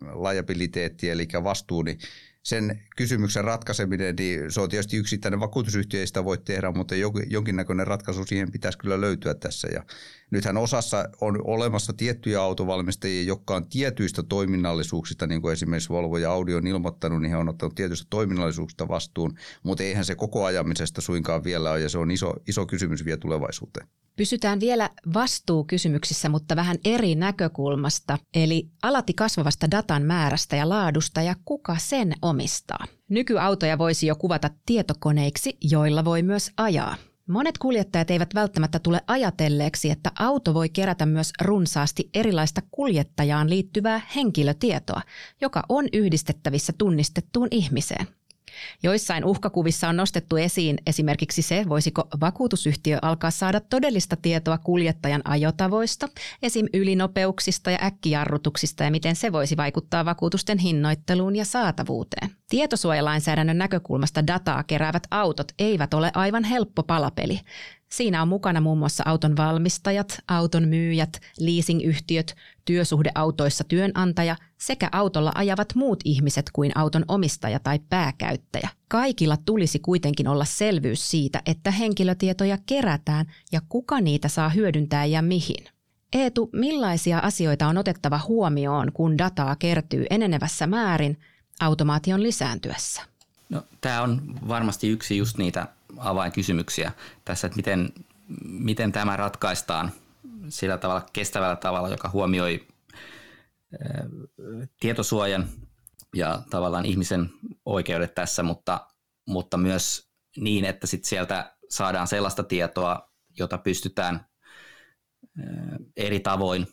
liabiliteetti 0.00 1.10
eli 1.10 1.28
vastuu, 1.44 1.82
niin 1.82 1.98
sen 2.48 2.82
kysymyksen 2.96 3.44
ratkaiseminen, 3.44 4.16
niin 4.18 4.52
se 4.52 4.60
on 4.60 4.68
tietysti 4.68 4.96
yksittäinen 4.96 5.40
vakuutusyhtiö, 5.40 6.00
ei 6.00 6.06
sitä 6.06 6.24
voi 6.24 6.38
tehdä, 6.38 6.70
mutta 6.70 6.94
jonkinnäköinen 7.30 7.86
ratkaisu 7.86 8.24
siihen 8.24 8.52
pitäisi 8.52 8.78
kyllä 8.78 9.00
löytyä 9.00 9.34
tässä. 9.34 9.68
Ja 9.72 9.84
nythän 10.30 10.56
osassa 10.56 11.08
on 11.20 11.40
olemassa 11.44 11.92
tiettyjä 11.92 12.42
autovalmistajia, 12.42 13.22
jotka 13.22 13.56
on 13.56 13.68
tietyistä 13.68 14.22
toiminnallisuuksista, 14.22 15.26
niin 15.26 15.42
kuin 15.42 15.52
esimerkiksi 15.52 15.88
Volvo 15.88 16.18
ja 16.18 16.32
Audi 16.32 16.54
on 16.54 16.66
ilmoittanut, 16.66 17.22
niin 17.22 17.30
he 17.30 17.36
on 17.36 17.48
ottanut 17.48 17.74
tietyistä 17.74 18.06
toiminnallisuuksista 18.10 18.88
vastuun, 18.88 19.34
mutta 19.62 19.84
eihän 19.84 20.04
se 20.04 20.14
koko 20.14 20.44
ajamisesta 20.44 21.00
suinkaan 21.00 21.44
vielä 21.44 21.70
ole, 21.70 21.80
ja 21.80 21.88
se 21.88 21.98
on 21.98 22.10
iso, 22.10 22.34
iso 22.48 22.66
kysymys 22.66 23.04
vielä 23.04 23.18
tulevaisuuteen. 23.18 23.88
Pysytään 24.18 24.60
vielä 24.60 24.90
vastuukysymyksissä, 25.14 26.28
mutta 26.28 26.56
vähän 26.56 26.76
eri 26.84 27.14
näkökulmasta, 27.14 28.18
eli 28.34 28.68
alati 28.82 29.14
kasvavasta 29.14 29.70
datan 29.70 30.02
määrästä 30.02 30.56
ja 30.56 30.68
laadusta 30.68 31.22
ja 31.22 31.34
kuka 31.44 31.76
sen 31.78 32.12
omistaa. 32.22 32.84
Nykyautoja 33.08 33.78
voisi 33.78 34.06
jo 34.06 34.16
kuvata 34.16 34.50
tietokoneiksi, 34.66 35.56
joilla 35.60 36.04
voi 36.04 36.22
myös 36.22 36.50
ajaa. 36.56 36.94
Monet 37.28 37.58
kuljettajat 37.58 38.10
eivät 38.10 38.34
välttämättä 38.34 38.78
tule 38.78 39.00
ajatelleeksi, 39.06 39.90
että 39.90 40.10
auto 40.18 40.54
voi 40.54 40.68
kerätä 40.68 41.06
myös 41.06 41.32
runsaasti 41.40 42.10
erilaista 42.14 42.62
kuljettajaan 42.70 43.50
liittyvää 43.50 44.00
henkilötietoa, 44.16 45.00
joka 45.40 45.62
on 45.68 45.84
yhdistettävissä 45.92 46.72
tunnistettuun 46.78 47.48
ihmiseen. 47.50 48.06
Joissain 48.82 49.24
uhkakuvissa 49.24 49.88
on 49.88 49.96
nostettu 49.96 50.36
esiin 50.36 50.78
esimerkiksi 50.86 51.42
se, 51.42 51.64
voisiko 51.68 52.08
vakuutusyhtiö 52.20 52.98
alkaa 53.02 53.30
saada 53.30 53.60
todellista 53.60 54.16
tietoa 54.16 54.58
kuljettajan 54.58 55.22
ajotavoista, 55.24 56.08
esim. 56.42 56.66
ylinopeuksista 56.72 57.70
ja 57.70 57.78
äkkijarrutuksista 57.82 58.84
ja 58.84 58.90
miten 58.90 59.16
se 59.16 59.32
voisi 59.32 59.56
vaikuttaa 59.56 60.04
vakuutusten 60.04 60.58
hinnoitteluun 60.58 61.36
ja 61.36 61.44
saatavuuteen. 61.44 62.30
Tietosuojalainsäädännön 62.48 63.58
näkökulmasta 63.58 64.26
dataa 64.26 64.62
keräävät 64.62 65.02
autot 65.10 65.52
eivät 65.58 65.94
ole 65.94 66.10
aivan 66.14 66.44
helppo 66.44 66.82
palapeli. 66.82 67.40
Siinä 67.88 68.22
on 68.22 68.28
mukana 68.28 68.60
muun 68.60 68.78
muassa 68.78 69.02
auton 69.06 69.36
valmistajat, 69.36 70.18
auton 70.28 70.68
myyjät, 70.68 71.20
leasingyhtiöt, 71.40 72.36
työsuhdeautoissa 72.64 73.64
työnantaja 73.64 74.36
sekä 74.58 74.88
autolla 74.92 75.32
ajavat 75.34 75.74
muut 75.74 76.00
ihmiset 76.04 76.50
kuin 76.52 76.72
auton 76.74 77.04
omistaja 77.08 77.58
tai 77.58 77.78
pääkäyttäjä. 77.78 78.68
Kaikilla 78.88 79.36
tulisi 79.36 79.78
kuitenkin 79.78 80.28
olla 80.28 80.44
selvyys 80.44 81.10
siitä, 81.10 81.42
että 81.46 81.70
henkilötietoja 81.70 82.58
kerätään 82.66 83.26
ja 83.52 83.60
kuka 83.68 84.00
niitä 84.00 84.28
saa 84.28 84.48
hyödyntää 84.48 85.04
ja 85.04 85.22
mihin. 85.22 85.64
Eetu, 86.12 86.50
millaisia 86.52 87.18
asioita 87.18 87.68
on 87.68 87.78
otettava 87.78 88.20
huomioon, 88.28 88.92
kun 88.92 89.18
dataa 89.18 89.56
kertyy 89.56 90.06
enenevässä 90.10 90.66
määrin 90.66 91.18
automaation 91.60 92.22
lisääntyessä? 92.22 93.02
No, 93.48 93.62
tämä 93.80 94.02
on 94.02 94.22
varmasti 94.48 94.88
yksi 94.88 95.16
just 95.16 95.38
niitä 95.38 95.66
avainkysymyksiä 95.96 96.92
tässä, 97.24 97.46
että 97.46 97.56
miten, 97.56 97.92
miten 98.44 98.92
tämä 98.92 99.16
ratkaistaan 99.16 99.92
sillä 100.48 100.78
tavalla 100.78 101.06
kestävällä 101.12 101.56
tavalla, 101.56 101.88
joka 101.88 102.10
huomioi 102.12 102.68
tietosuojan 104.80 105.48
ja 106.14 106.42
tavallaan 106.50 106.86
ihmisen 106.86 107.30
oikeudet 107.64 108.14
tässä, 108.14 108.42
mutta, 108.42 108.86
mutta 109.26 109.56
myös 109.56 110.10
niin, 110.36 110.64
että 110.64 110.86
sit 110.86 111.04
sieltä 111.04 111.56
saadaan 111.68 112.06
sellaista 112.06 112.42
tietoa, 112.42 113.10
jota 113.38 113.58
pystytään 113.58 114.26
eri 115.96 116.20
tavoin 116.20 116.66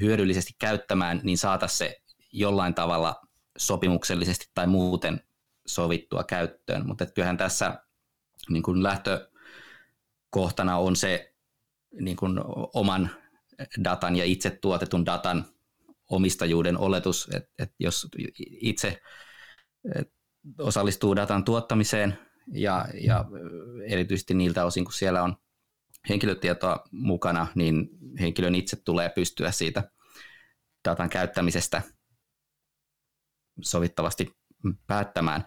hyödyllisesti 0.00 0.52
käyttämään, 0.58 1.20
niin 1.22 1.38
saataisiin 1.38 1.78
se 1.78 1.96
jollain 2.32 2.74
tavalla 2.74 3.20
sopimuksellisesti 3.58 4.50
tai 4.54 4.66
muuten 4.66 5.20
sovittua 5.66 6.24
käyttöön. 6.24 6.86
Mutta 6.86 7.06
kyllähän 7.06 7.36
tässä 7.36 7.81
niin 8.50 8.62
kuin 8.62 8.82
lähtökohtana 8.82 10.76
on 10.76 10.96
se 10.96 11.34
niin 12.00 12.16
kuin 12.16 12.40
oman 12.74 13.10
datan 13.84 14.16
ja 14.16 14.24
itse 14.24 14.50
tuotetun 14.50 15.06
datan 15.06 15.44
omistajuuden 16.10 16.78
oletus, 16.78 17.28
että, 17.34 17.50
että 17.58 17.74
jos 17.78 18.08
itse 18.60 19.02
osallistuu 20.58 21.16
datan 21.16 21.44
tuottamiseen 21.44 22.18
ja, 22.52 22.86
ja 23.00 23.24
erityisesti 23.86 24.34
niiltä 24.34 24.64
osin, 24.64 24.84
kun 24.84 24.92
siellä 24.92 25.22
on 25.22 25.36
henkilötietoa 26.08 26.84
mukana, 26.90 27.46
niin 27.54 27.88
henkilön 28.20 28.54
itse 28.54 28.76
tulee 28.76 29.08
pystyä 29.08 29.50
siitä 29.50 29.90
datan 30.88 31.10
käyttämisestä 31.10 31.82
sovittavasti 33.60 34.36
päättämään. 34.86 35.44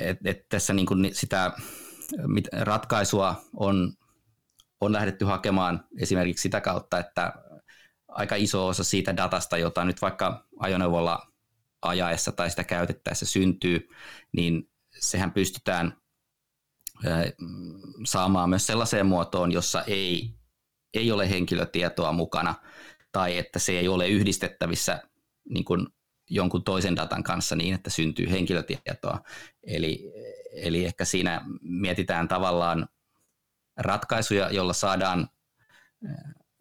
Et, 0.00 0.18
et 0.24 0.48
tässä 0.48 0.72
niin 0.72 0.86
kuin 0.86 1.14
sitä 1.14 1.52
ratkaisua 2.52 3.42
on, 3.56 3.92
on 4.80 4.92
lähdetty 4.92 5.24
hakemaan 5.24 5.84
esimerkiksi 6.00 6.42
sitä 6.42 6.60
kautta, 6.60 6.98
että 6.98 7.32
aika 8.08 8.36
iso 8.36 8.66
osa 8.66 8.84
siitä 8.84 9.16
datasta, 9.16 9.58
jota 9.58 9.84
nyt 9.84 10.02
vaikka 10.02 10.46
ajoneuvolla 10.58 11.32
ajaessa 11.82 12.32
tai 12.32 12.50
sitä 12.50 12.64
käytettäessä 12.64 13.26
syntyy, 13.26 13.88
niin 14.32 14.70
sehän 15.00 15.32
pystytään 15.32 15.96
saamaan 18.04 18.50
myös 18.50 18.66
sellaiseen 18.66 19.06
muotoon, 19.06 19.52
jossa 19.52 19.82
ei, 19.82 20.34
ei 20.94 21.12
ole 21.12 21.30
henkilötietoa 21.30 22.12
mukana 22.12 22.54
tai 23.12 23.38
että 23.38 23.58
se 23.58 23.72
ei 23.72 23.88
ole 23.88 24.08
yhdistettävissä 24.08 25.02
niin 25.48 25.64
kuin 25.64 25.86
jonkun 26.30 26.64
toisen 26.64 26.96
datan 26.96 27.22
kanssa 27.22 27.56
niin, 27.56 27.74
että 27.74 27.90
syntyy 27.90 28.30
henkilötietoa. 28.30 29.20
Eli, 29.66 30.12
eli 30.52 30.84
ehkä 30.84 31.04
siinä 31.04 31.42
mietitään 31.60 32.28
tavallaan 32.28 32.88
ratkaisuja, 33.76 34.50
joilla 34.50 34.72
saadaan 34.72 35.28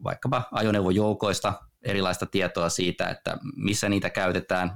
vaikkapa 0.04 0.48
ajoneuvojoukoista 0.52 1.54
erilaista 1.82 2.26
tietoa 2.26 2.70
siitä, 2.70 3.10
että 3.10 3.38
missä 3.56 3.90
niitä 3.90 4.10
käytetään, 4.10 4.74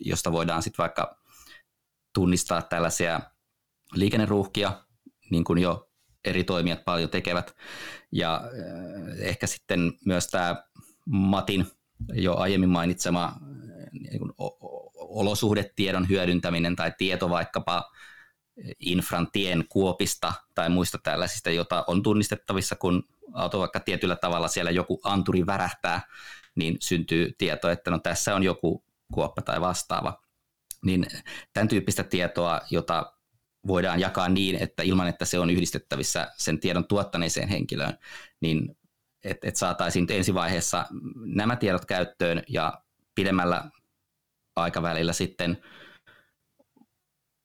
josta 0.00 0.32
voidaan 0.32 0.62
sitten 0.62 0.82
vaikka 0.82 1.18
tunnistaa 2.14 2.62
tällaisia 2.62 3.20
liikenneruuhkia, 3.94 4.84
niin 5.30 5.44
kuin 5.44 5.58
jo 5.58 5.90
eri 6.24 6.44
toimijat 6.44 6.84
paljon 6.84 7.10
tekevät. 7.10 7.56
Ja 8.12 8.42
ehkä 9.18 9.46
sitten 9.46 9.92
myös 10.06 10.26
tämä 10.26 10.64
Matin 11.06 11.66
jo 12.12 12.36
aiemmin 12.36 12.68
mainitsema 12.68 13.36
niin 13.92 14.18
kuin 14.18 14.32
olosuhdetiedon 14.94 16.08
hyödyntäminen 16.08 16.76
tai 16.76 16.92
tieto 16.98 17.30
vaikkapa 17.30 17.92
infran 18.80 19.28
tien 19.32 19.64
kuopista 19.68 20.32
tai 20.54 20.68
muista 20.68 20.98
tällaisista, 21.02 21.50
jota 21.50 21.84
on 21.86 22.02
tunnistettavissa, 22.02 22.76
kun 22.76 23.08
auto 23.32 23.58
vaikka 23.58 23.80
tietyllä 23.80 24.16
tavalla 24.16 24.48
siellä 24.48 24.70
joku 24.70 25.00
anturi 25.04 25.46
värähtää, 25.46 26.00
niin 26.54 26.76
syntyy 26.80 27.32
tieto, 27.38 27.70
että 27.70 27.90
no 27.90 27.98
tässä 27.98 28.34
on 28.34 28.42
joku 28.42 28.84
kuoppa 29.12 29.42
tai 29.42 29.60
vastaava. 29.60 30.22
Niin 30.84 31.06
tämän 31.52 31.68
tyyppistä 31.68 32.02
tietoa, 32.02 32.60
jota 32.70 33.12
voidaan 33.66 34.00
jakaa 34.00 34.28
niin, 34.28 34.56
että 34.56 34.82
ilman, 34.82 35.08
että 35.08 35.24
se 35.24 35.38
on 35.38 35.50
yhdistettävissä 35.50 36.32
sen 36.36 36.60
tiedon 36.60 36.86
tuottaneeseen 36.86 37.48
henkilöön, 37.48 37.98
niin 38.40 38.76
että 39.24 39.48
et 39.48 39.56
saataisiin 39.56 40.06
ensivaiheessa 40.10 40.86
nämä 41.24 41.56
tiedot 41.56 41.84
käyttöön 41.84 42.42
ja 42.48 42.82
pidemmällä 43.14 43.70
aikavälillä 44.56 45.12
sitten 45.12 45.58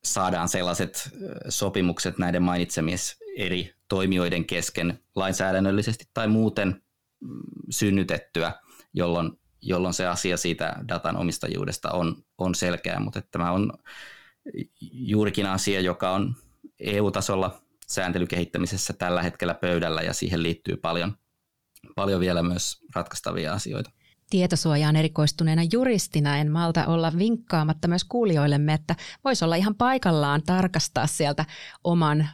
saadaan 0.03 0.49
sellaiset 0.49 1.09
sopimukset 1.49 2.17
näiden 2.17 2.43
mainitsemis 2.43 3.17
eri 3.37 3.73
toimijoiden 3.87 4.45
kesken 4.45 4.99
lainsäädännöllisesti 5.15 6.05
tai 6.13 6.27
muuten 6.27 6.81
mm, 7.19 7.39
synnytettyä, 7.69 8.53
jolloin, 8.93 9.31
jolloin 9.61 9.93
se 9.93 10.07
asia 10.07 10.37
siitä 10.37 10.75
datan 10.87 11.17
omistajuudesta 11.17 11.91
on, 11.91 12.23
on 12.37 12.55
selkeä, 12.55 12.99
mutta 12.99 13.21
tämä 13.21 13.51
on 13.51 13.73
juurikin 14.91 15.45
asia, 15.45 15.81
joka 15.81 16.11
on 16.11 16.35
EU-tasolla 16.79 17.61
sääntelykehittämisessä 17.87 18.93
tällä 18.93 19.21
hetkellä 19.21 19.53
pöydällä 19.53 20.01
ja 20.01 20.13
siihen 20.13 20.43
liittyy 20.43 20.77
paljon, 20.77 21.17
paljon 21.95 22.19
vielä 22.19 22.43
myös 22.43 22.81
ratkaistavia 22.95 23.53
asioita. 23.53 23.91
Tietosuojaan 24.29 24.95
erikoistuneena 24.95 25.61
juristina 25.73 26.37
en 26.37 26.51
malta 26.51 26.85
olla 26.85 27.11
vinkkaamatta 27.17 27.87
myös 27.87 28.03
kuulijoillemme, 28.03 28.73
että 28.73 28.95
voisi 29.23 29.45
olla 29.45 29.55
ihan 29.55 29.75
paikallaan 29.75 30.43
tarkastaa 30.43 31.07
sieltä 31.07 31.45
oman 31.83 32.29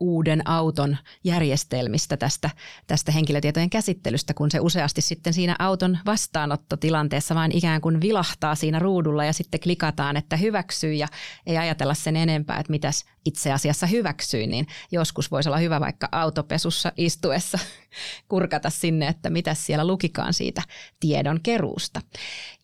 uuden 0.00 0.48
auton 0.48 0.96
järjestelmistä 1.24 2.16
tästä, 2.16 2.50
tästä 2.86 3.12
henkilötietojen 3.12 3.70
käsittelystä, 3.70 4.34
kun 4.34 4.50
se 4.50 4.60
useasti 4.60 5.02
sitten 5.02 5.32
siinä 5.32 5.56
auton 5.58 5.98
vastaanottotilanteessa 6.06 7.34
vain 7.34 7.52
ikään 7.56 7.80
kuin 7.80 8.00
vilahtaa 8.00 8.54
siinä 8.54 8.78
ruudulla 8.78 9.24
ja 9.24 9.32
sitten 9.32 9.60
klikataan, 9.60 10.16
että 10.16 10.36
hyväksyy 10.36 10.92
ja 10.92 11.08
ei 11.46 11.56
ajatella 11.56 11.94
sen 11.94 12.16
enempää, 12.16 12.58
että 12.58 12.70
mitäs 12.70 13.04
itse 13.24 13.52
asiassa 13.52 13.86
hyväksyy, 13.86 14.46
niin 14.46 14.66
joskus 14.92 15.30
voisi 15.30 15.48
olla 15.48 15.58
hyvä 15.58 15.80
vaikka 15.80 16.08
autopesussa 16.12 16.92
istuessa 16.96 17.58
kurkata 18.28 18.70
sinne, 18.70 19.08
että 19.08 19.30
mitä 19.30 19.54
siellä 19.54 19.86
lukikaan 19.86 20.34
siitä 20.34 20.62
tiedon 21.00 21.40
keruusta. 21.42 22.00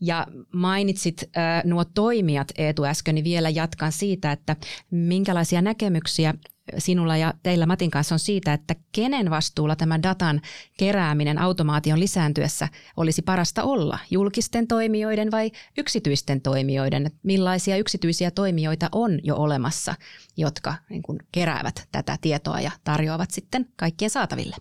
Ja 0.00 0.26
mainitsit 0.52 1.22
äh, 1.22 1.62
nuo 1.64 1.84
toimijat 1.84 2.48
Eetu 2.58 2.84
äsken, 2.84 3.14
niin 3.14 3.24
vielä 3.24 3.48
jatkan 3.48 3.92
siitä, 3.92 4.32
että 4.32 4.56
minkälaisia 4.90 5.62
näkemyksiä 5.62 6.34
sinulla 6.78 7.16
ja 7.16 7.35
teillä 7.42 7.66
Matin 7.66 7.90
kanssa 7.90 8.14
on 8.14 8.18
siitä, 8.18 8.52
että 8.52 8.74
kenen 8.92 9.30
vastuulla 9.30 9.76
tämä 9.76 10.02
datan 10.02 10.40
kerääminen 10.78 11.38
automaation 11.38 12.00
lisääntyessä 12.00 12.68
olisi 12.96 13.22
parasta 13.22 13.62
olla, 13.62 13.98
julkisten 14.11 14.66
toimijoiden 14.66 15.30
vai 15.30 15.50
yksityisten 15.78 16.40
toimijoiden? 16.40 17.11
Millaisia 17.22 17.76
yksityisiä 17.76 18.30
toimijoita 18.30 18.88
on 18.92 19.18
jo 19.22 19.37
olemassa, 19.37 19.94
jotka 20.37 20.74
niin 20.90 21.02
kuin 21.02 21.18
keräävät 21.33 21.88
tätä 21.92 22.16
tietoa 22.20 22.61
ja 22.61 22.70
tarjoavat 22.85 23.30
sitten 23.30 23.66
kaikkien 23.76 24.11
saataville? 24.11 24.56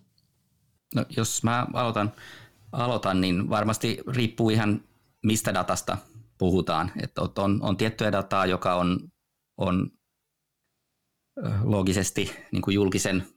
No, 0.96 1.06
jos 1.18 1.44
mä 1.44 1.68
aloitan, 1.74 2.12
aloitan, 2.72 3.22
niin 3.22 3.50
varmasti 3.50 4.00
riippuu 4.08 4.50
ihan 4.50 4.82
mistä 5.26 5.54
datasta 5.54 5.98
puhutaan. 6.38 6.92
Että 7.04 7.22
on, 7.38 7.60
on 7.62 7.78
tiettyä 7.78 8.12
dataa, 8.12 8.46
joka 8.46 8.76
on, 8.76 9.00
on 9.58 9.92
loogisesti 11.64 12.36
niin 12.52 12.62
kuin 12.62 12.76
julkisen 12.76 13.28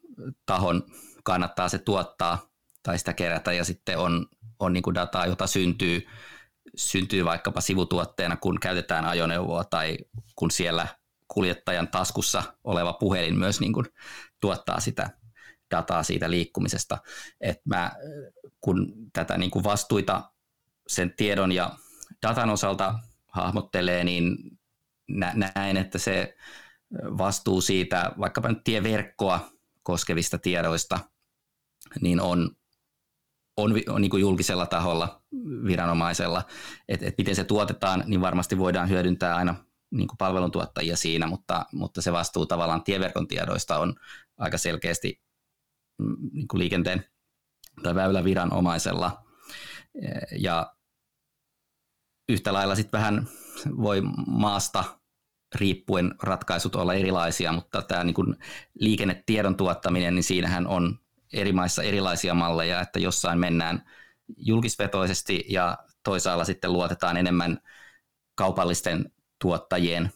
tahon 0.47 0.83
kannattaa 1.25 1.69
se 1.69 1.79
tuottaa 1.79 2.51
tai 2.83 2.99
sitä 2.99 3.13
kerätä 3.13 3.53
ja 3.53 3.65
sitten 3.65 3.99
on, 3.99 4.27
on 4.59 4.73
niin 4.73 4.83
kuin 4.83 4.95
dataa, 4.95 5.27
jota 5.27 5.47
syntyy, 5.47 6.07
syntyy 6.77 7.25
vaikkapa 7.25 7.61
sivutuotteena, 7.61 8.37
kun 8.37 8.61
käytetään 8.61 9.05
ajoneuvoa 9.05 9.65
tai 9.65 9.99
kun 10.37 10.51
siellä 10.51 10.87
kuljettajan 11.29 11.89
taskussa 11.89 12.43
oleva 12.65 12.93
puhelin 12.93 13.39
myös 13.39 13.61
niin 13.61 13.73
kuin 13.73 13.87
tuottaa 14.41 14.81
sitä 14.81 15.11
dataa 15.71 16.03
siitä 16.03 16.31
liikkumisesta. 16.31 16.99
Et 17.41 17.61
mä, 17.65 17.93
kun 18.61 18.93
tätä 19.13 19.39
niin 19.39 19.51
kuin 19.51 19.65
vastuita 19.65 20.31
sen 20.87 21.15
tiedon 21.17 21.53
ja 21.53 21.77
datan 22.27 22.51
osalta 22.51 22.95
hahmottelee, 23.27 24.05
niin 24.05 24.37
näen, 25.55 25.77
että 25.77 25.99
se 25.99 26.37
vastuu 27.19 27.61
siitä 27.61 28.13
vaikkapa 28.21 28.49
nyt 28.49 28.65
tieverkkoa 28.65 29.51
koskevista 29.83 30.39
tiedoista, 30.39 30.99
niin 32.01 32.21
on, 32.21 32.51
on, 33.57 33.75
on 33.89 34.01
niin 34.01 34.11
kuin 34.11 34.21
julkisella 34.21 34.67
taholla 34.67 35.23
viranomaisella. 35.67 36.43
Et, 36.89 37.03
et 37.03 37.15
miten 37.19 37.37
se 37.37 37.45
tuotetaan, 37.45 38.05
niin 38.07 38.21
varmasti 38.21 38.59
voidaan 38.59 38.89
hyödyntää 38.89 39.37
aina 39.37 39.55
niin 39.91 40.09
kuin 40.09 40.19
palveluntuottajia 40.19 40.97
siinä, 40.97 41.27
mutta, 41.27 41.67
mutta 41.73 42.03
se 42.03 42.13
vastuu 42.13 42.47
tavallaan 42.47 42.85
tieverkon 42.85 43.29
tiedoista 43.29 43.79
on 43.79 43.95
aika 44.39 44.59
selkeästi 44.59 45.23
mm, 45.99 46.17
niin 46.33 46.49
kuin 46.49 46.59
liikenteen 46.59 47.05
tai 47.83 47.95
väyläviranomaisella. 47.95 49.25
Ja 50.39 50.75
yhtä 52.29 52.53
lailla 52.53 52.75
sitten 52.75 52.99
vähän 52.99 53.29
voi 53.77 54.03
maasta 54.27 54.85
riippuen 55.55 56.15
ratkaisut 56.23 56.77
olla 56.77 56.95
erilaisia, 56.95 57.53
mutta 57.53 57.83
tämä 57.83 58.05
niin 58.05 58.15
kuin 58.15 58.37
liikennetiedon 58.75 59.57
tuottaminen, 59.57 60.15
niin 60.15 60.25
siinähän 60.25 60.67
on 60.67 60.99
eri 61.33 61.53
maissa 61.53 61.83
erilaisia 61.83 62.35
malleja, 62.35 62.81
että 62.81 62.99
jossain 62.99 63.39
mennään 63.39 63.83
julkisvetoisesti 64.37 65.45
ja 65.49 65.79
toisaalla 66.05 66.45
sitten 66.45 66.73
luotetaan 66.73 67.17
enemmän 67.17 67.59
kaupallisten 68.35 69.13
tuottajien 69.41 70.13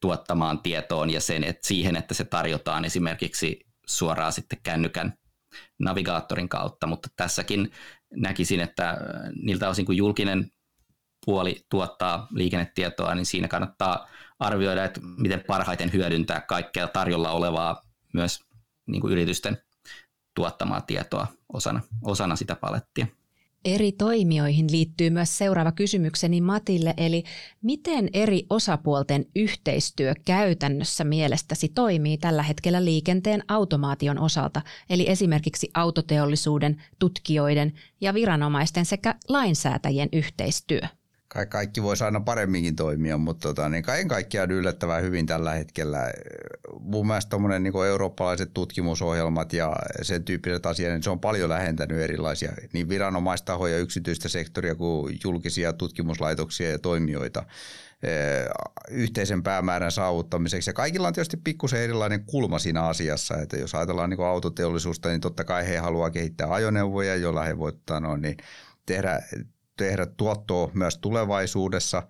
tuottamaan 0.00 0.58
tietoon 0.58 1.10
ja 1.10 1.20
sen, 1.20 1.44
että 1.44 1.68
siihen, 1.68 1.96
että 1.96 2.14
se 2.14 2.24
tarjotaan 2.24 2.84
esimerkiksi 2.84 3.66
suoraan 3.86 4.32
sitten 4.32 4.58
kännykän 4.62 5.18
navigaattorin 5.78 6.48
kautta, 6.48 6.86
mutta 6.86 7.08
tässäkin 7.16 7.72
näkisin, 8.16 8.60
että 8.60 8.96
niiltä 9.42 9.68
osin 9.68 9.86
kuin 9.86 9.98
julkinen 9.98 10.50
puoli 11.26 11.66
tuottaa 11.70 12.26
liikennetietoa, 12.30 13.14
niin 13.14 13.26
siinä 13.26 13.48
kannattaa 13.48 14.08
arvioida, 14.38 14.84
että 14.84 15.00
miten 15.18 15.44
parhaiten 15.46 15.92
hyödyntää 15.92 16.40
kaikkea 16.40 16.88
tarjolla 16.88 17.30
olevaa 17.30 17.82
myös 18.12 18.40
niin 18.86 19.00
kuin 19.00 19.12
yritysten 19.12 19.58
tuottamaa 20.34 20.80
tietoa 20.80 21.26
osana, 21.52 21.80
osana 22.02 22.36
sitä 22.36 22.56
palettia. 22.56 23.06
Eri 23.64 23.92
toimijoihin 23.92 24.66
liittyy 24.70 25.10
myös 25.10 25.38
seuraava 25.38 25.72
kysymykseni 25.72 26.40
Matille, 26.40 26.94
eli 26.96 27.24
miten 27.62 28.08
eri 28.12 28.46
osapuolten 28.50 29.26
yhteistyö 29.36 30.14
käytännössä 30.24 31.04
mielestäsi 31.04 31.68
toimii 31.68 32.18
tällä 32.18 32.42
hetkellä 32.42 32.84
liikenteen 32.84 33.42
automaation 33.48 34.18
osalta, 34.18 34.62
eli 34.90 35.10
esimerkiksi 35.10 35.70
autoteollisuuden, 35.74 36.82
tutkijoiden 36.98 37.72
ja 38.00 38.14
viranomaisten 38.14 38.84
sekä 38.84 39.14
lainsäätäjien 39.28 40.08
yhteistyö? 40.12 40.80
Ka- 41.34 41.46
kaikki 41.46 41.82
voisi 41.82 42.04
aina 42.04 42.20
paremminkin 42.20 42.76
toimia, 42.76 43.18
mutta 43.18 43.48
tota, 43.48 43.68
niin 43.68 43.82
kaiken 43.82 44.08
kaikkiaan 44.08 44.50
yllättävän 44.50 45.02
hyvin 45.02 45.26
tällä 45.26 45.52
hetkellä. 45.52 46.12
Mun 46.80 47.06
mielestä 47.06 47.36
niin 47.60 47.86
eurooppalaiset 47.88 48.50
tutkimusohjelmat 48.54 49.52
ja 49.52 49.76
sen 50.02 50.24
tyyppiset 50.24 50.66
asiat, 50.66 50.92
niin 50.92 51.02
se 51.02 51.10
on 51.10 51.20
paljon 51.20 51.48
lähentänyt 51.48 51.98
erilaisia 51.98 52.52
niin 52.72 52.88
viranomaistahoja, 52.88 53.78
yksityistä 53.78 54.28
sektoria 54.28 54.74
kuin 54.74 55.18
julkisia 55.24 55.72
tutkimuslaitoksia 55.72 56.70
ja 56.70 56.78
toimijoita 56.78 57.44
eh, 58.02 58.46
yhteisen 58.90 59.42
päämäärän 59.42 59.92
saavuttamiseksi. 59.92 60.70
Ja 60.70 60.74
kaikilla 60.74 61.08
on 61.08 61.14
tietysti 61.14 61.36
pikkusen 61.36 61.80
erilainen 61.80 62.24
kulma 62.24 62.58
siinä 62.58 62.82
asiassa, 62.82 63.36
että 63.36 63.56
jos 63.56 63.74
ajatellaan 63.74 64.10
niin 64.10 64.26
autoteollisuutta, 64.26 65.08
niin 65.08 65.20
totta 65.20 65.44
kai 65.44 65.68
he 65.68 65.76
haluaa 65.76 66.10
kehittää 66.10 66.52
ajoneuvoja, 66.52 67.16
joilla 67.16 67.42
he 67.44 67.58
voivat 67.58 68.00
no, 68.00 68.16
niin 68.16 68.36
tehdä 68.86 69.22
tehdä 69.76 70.06
tuottoa 70.06 70.70
myös 70.74 70.98
tulevaisuudessa. 70.98 72.02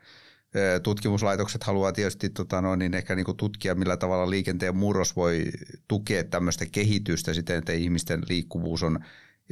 Tutkimuslaitokset 0.83 1.64
haluaa 1.64 1.92
tietysti 1.92 2.31
tota, 2.31 2.61
no, 2.61 2.77
niin 2.77 2.94
ehkä 2.94 3.14
niin 3.14 3.37
tutkia, 3.37 3.74
millä 3.74 3.96
tavalla 3.96 4.31
liikenteen 4.31 4.77
murros 4.77 5.16
voi 5.16 5.44
tukea 5.88 6.24
tämmöistä 6.24 6.66
kehitystä 6.72 7.35
siten, 7.35 7.59
että 7.59 7.72
ihmisten 7.72 8.22
liikkuvuus 8.29 8.83
on, 8.83 8.98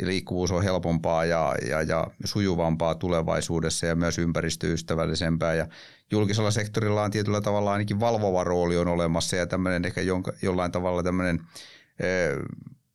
liikkuvuus 0.02 0.50
on 0.50 0.62
helpompaa 0.62 1.24
ja, 1.24 1.54
ja, 1.68 1.82
ja 1.82 2.06
sujuvampaa 2.24 2.94
tulevaisuudessa 2.94 3.86
ja 3.86 3.96
myös 3.96 4.18
ympäristöystävällisempää. 4.18 5.54
Ja 5.54 5.66
julkisella 6.10 6.50
sektorilla 6.50 7.02
on 7.02 7.10
tietyllä 7.10 7.40
tavalla 7.40 7.72
ainakin 7.72 8.00
valvova 8.00 8.44
rooli 8.44 8.76
on 8.76 8.88
olemassa 8.88 9.36
ja 9.36 9.46
tämmöinen 9.46 9.84
ehkä 9.84 10.00
jonka, 10.00 10.32
jollain 10.42 10.72
tavalla 10.72 11.02
tämmöinen 11.02 11.40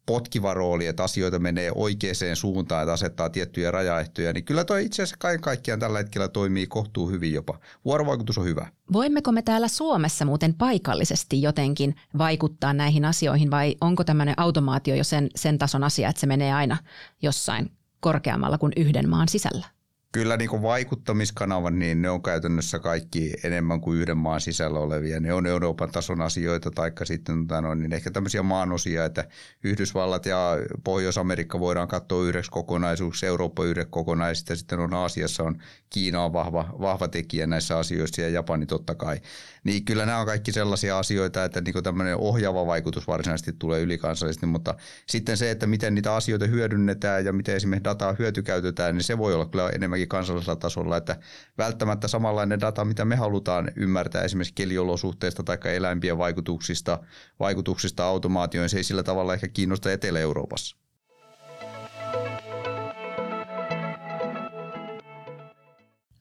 potkiva 0.08 0.54
rooli, 0.54 0.88
että 0.88 1.04
asioita 1.04 1.40
menee 1.40 1.72
oikeaan 1.76 2.36
suuntaan, 2.36 2.84
että 2.84 2.94
asettaa 2.94 3.30
tiettyjä 3.30 3.72
rajaehtoja, 3.72 4.34
niin 4.34 4.46
kyllä 4.46 4.64
toi 4.64 4.86
itse 4.86 5.04
asiassa 5.04 5.18
kaiken 5.20 5.42
kaikkiaan 5.42 5.80
tällä 5.80 5.98
hetkellä 5.98 6.28
toimii 6.28 6.68
kohtuu 6.68 7.10
hyvin 7.10 7.34
jopa. 7.34 7.60
Vuorovaikutus 7.86 8.38
on 8.38 8.46
hyvä. 8.46 8.68
Voimmeko 8.94 9.32
me 9.32 9.42
täällä 9.42 9.68
Suomessa 9.68 10.26
muuten 10.26 10.54
paikallisesti 10.54 11.42
jotenkin 11.42 11.96
vaikuttaa 12.18 12.74
näihin 12.74 13.06
asioihin 13.06 13.52
vai 13.52 13.76
onko 13.82 14.04
tämmöinen 14.04 14.36
automaatio 14.38 14.96
jo 14.96 15.04
sen, 15.04 15.30
sen 15.36 15.58
tason 15.58 15.84
asia, 15.84 16.10
että 16.10 16.20
se 16.20 16.28
menee 16.28 16.54
aina 16.54 16.78
jossain 17.22 17.72
korkeammalla 18.00 18.58
kuin 18.58 18.74
yhden 18.76 19.10
maan 19.10 19.28
sisällä? 19.28 19.77
Kyllä 20.12 20.38
niin 20.38 20.50
kuin 20.50 20.62
vaikuttamiskanavat, 20.62 21.76
niin 21.76 22.02
ne 22.02 22.10
on 22.10 22.22
käytännössä 22.22 22.80
kaikki 22.80 23.34
enemmän 23.44 23.82
kuin 23.82 24.00
yhden 24.00 24.18
maan 24.18 24.42
sisällä 24.42 24.80
olevia. 24.80 25.20
Ne 25.20 25.34
on 25.34 25.46
Euroopan 25.46 25.92
tason 25.92 26.22
asioita, 26.22 26.72
taikka 26.72 27.06
sitten 27.06 27.46
no, 27.62 27.76
niin 27.76 27.94
ehkä 27.94 28.12
tämmöisiä 28.12 28.44
maanosia, 28.44 29.06
että 29.06 29.26
Yhdysvallat 29.64 30.26
ja 30.26 30.52
Pohjois-Amerikka 30.84 31.60
voidaan 31.60 31.88
katsoa 31.88 32.24
yhdeksi 32.24 32.52
kokonaisuuksi, 32.52 33.26
Eurooppa 33.26 33.64
yhdeksi 33.64 33.92
kokonaisuus, 33.92 34.50
ja 34.50 34.56
sitten 34.56 34.80
on 34.80 34.94
Aasiassa 34.94 35.44
on 35.44 35.58
Kiina 35.90 36.24
on 36.24 36.34
vahva, 36.34 36.76
vahva 36.82 37.08
tekijä 37.08 37.48
näissä 37.48 37.78
asioissa 37.78 38.22
ja 38.22 38.30
Japani 38.30 38.66
totta 38.66 38.96
kai. 38.96 39.22
Niin 39.68 39.86
kyllä 39.86 40.06
nämä 40.06 40.20
on 40.20 40.26
kaikki 40.26 40.52
sellaisia 40.52 41.00
asioita, 41.00 41.44
että 41.44 41.62
niin 41.62 41.84
tämmöinen 41.84 42.18
ohjaava 42.18 42.66
vaikutus 42.66 43.08
varsinaisesti 43.08 43.54
tulee 43.60 43.82
ylikansallisesti, 43.82 44.46
mutta 44.46 44.76
sitten 45.08 45.38
se, 45.38 45.52
että 45.52 45.68
miten 45.68 45.96
niitä 45.96 46.16
asioita 46.16 46.46
hyödynnetään 46.46 47.26
ja 47.26 47.34
miten 47.34 47.56
esimerkiksi 47.56 47.84
dataa 47.84 48.16
hyötykäytetään, 48.20 48.96
niin 48.96 49.04
se 49.04 49.18
voi 49.18 49.34
olla 49.34 49.46
kyllä 49.46 49.70
enemmänkin 49.70 50.08
kansallisella 50.08 50.56
tasolla, 50.56 50.98
että 50.98 51.18
välttämättä 51.58 52.08
samanlainen 52.08 52.60
data, 52.60 52.86
mitä 52.86 53.06
me 53.06 53.16
halutaan 53.16 53.72
ymmärtää 53.76 54.22
esimerkiksi 54.22 54.54
keliolosuhteista 54.54 55.44
tai 55.44 55.58
eläimpien 55.76 56.18
vaikutuksista, 56.18 57.00
vaikutuksista 57.40 58.06
automaatioon, 58.06 58.70
se 58.70 58.78
ei 58.78 58.84
sillä 58.84 59.04
tavalla 59.04 59.34
ehkä 59.34 59.48
kiinnosta 59.48 59.92
Etelä-Euroopassa. 59.92 60.87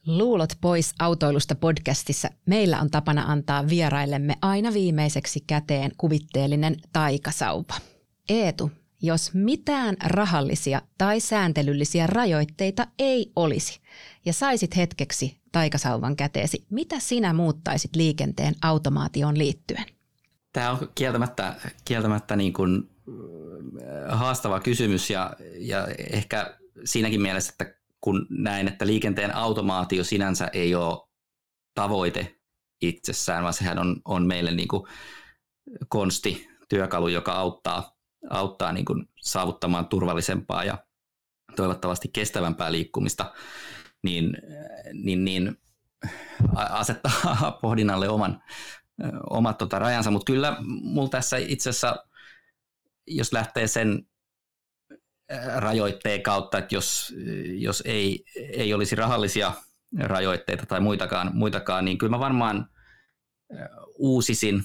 Luulot 0.07 0.53
pois 0.61 0.95
autoilusta 0.99 1.55
podcastissa 1.55 2.29
meillä 2.47 2.81
on 2.81 2.91
tapana 2.91 3.25
antaa 3.27 3.69
vieraillemme 3.69 4.35
aina 4.43 4.73
viimeiseksi 4.73 5.45
käteen 5.47 5.91
kuvitteellinen 5.97 6.77
taikasauva. 6.93 7.75
Eetu, 8.29 8.71
jos 9.03 9.35
mitään 9.35 9.97
rahallisia 10.05 10.83
tai 10.99 11.21
sääntelyllisiä 11.21 12.07
rajoitteita 12.07 12.87
ei 12.99 13.33
olisi 13.37 13.81
ja 14.25 14.33
saisit 14.33 14.77
hetkeksi 14.77 15.41
taikasauvan 15.53 16.17
käteesi, 16.17 16.67
mitä 16.71 17.01
sinä 17.01 17.33
muuttaisit 17.33 17.97
liikenteen 17.97 18.55
automaatioon 18.63 19.39
liittyen? 19.39 19.85
Tämä 20.53 20.71
on 20.71 20.89
kieltämättä, 20.95 21.55
kieltämättä 21.85 22.37
niin 22.37 22.53
kuin 22.53 22.91
äh, 23.09 24.19
haastava 24.19 24.61
kysymys 24.61 25.11
ja, 25.11 25.37
ja 25.59 25.87
ehkä 26.11 26.57
siinäkin 26.85 27.23
mielessä, 27.23 27.53
että 27.53 27.76
kun 28.07 28.27
näen, 28.31 28.69
että 28.69 28.87
liikenteen 28.87 29.35
automaatio 29.35 30.05
sinänsä 30.05 30.51
ei 30.53 30.75
ole 30.75 31.09
tavoite 31.75 32.37
itsessään, 32.81 33.43
vaan 33.43 33.55
sehän 33.55 33.79
on, 33.79 33.97
on 34.05 34.27
meille 34.27 34.53
niin 34.53 34.69
kuin 34.69 34.83
konsti, 35.89 36.49
työkalu, 36.69 37.09
joka 37.09 37.33
auttaa, 37.33 37.97
auttaa 38.31 38.73
niin 38.73 38.85
kuin 38.85 39.09
saavuttamaan 39.21 39.87
turvallisempaa 39.87 40.65
ja 40.65 40.79
toivottavasti 41.57 42.09
kestävämpää 42.13 42.73
liikkumista, 42.73 43.35
niin, 44.03 44.37
niin, 44.93 45.25
niin 45.25 45.57
asettaa 46.55 47.59
pohdinnalle 47.63 48.09
oman, 48.09 48.43
omat 49.31 49.59
tota 49.59 49.79
rajansa. 49.79 50.11
Mutta 50.11 50.33
kyllä 50.33 50.57
mulla 50.61 51.09
tässä 51.09 51.37
itse 51.37 51.71
asiassa, 51.71 51.97
jos 53.07 53.33
lähtee 53.33 53.67
sen 53.67 54.07
rajoitteen 55.57 56.23
kautta, 56.23 56.59
että 56.59 56.75
jos, 56.75 57.15
jos 57.59 57.83
ei, 57.87 58.25
ei 58.37 58.75
olisi 58.75 58.97
rahallisia 58.97 59.53
rajoitteita 59.99 60.67
tai 60.67 60.81
muitakaan, 60.81 61.31
muitakaan, 61.35 61.85
niin 61.85 61.99
kyllä 61.99 62.11
mä 62.11 62.19
varmaan 62.19 62.69
uusisin 63.99 64.63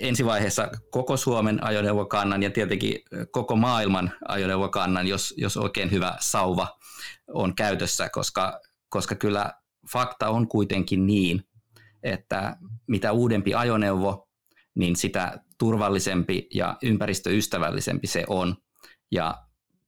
ensivaiheessa 0.00 0.70
koko 0.90 1.16
Suomen 1.16 1.64
ajoneuvokannan 1.64 2.42
ja 2.42 2.50
tietenkin 2.50 2.98
koko 3.30 3.56
maailman 3.56 4.12
ajoneuvokannan, 4.28 5.06
jos, 5.06 5.34
jos 5.36 5.56
oikein 5.56 5.90
hyvä 5.90 6.16
sauva 6.20 6.78
on 7.28 7.54
käytössä, 7.54 8.08
koska, 8.08 8.60
koska 8.88 9.14
kyllä 9.14 9.52
fakta 9.92 10.28
on 10.28 10.48
kuitenkin 10.48 11.06
niin, 11.06 11.44
että 12.02 12.56
mitä 12.86 13.12
uudempi 13.12 13.54
ajoneuvo, 13.54 14.28
niin 14.74 14.96
sitä 14.96 15.40
turvallisempi 15.58 16.48
ja 16.54 16.76
ympäristöystävällisempi 16.82 18.06
se 18.06 18.24
on 18.28 18.56
ja 19.10 19.46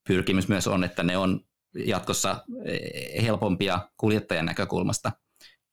pyrkimys 0.08 0.48
myös 0.48 0.66
on, 0.66 0.84
että 0.84 1.02
ne 1.02 1.16
on 1.16 1.40
jatkossa 1.86 2.44
eh, 2.64 3.24
helpompia 3.24 3.88
kuljettajan 3.96 4.46
näkökulmasta 4.46 5.12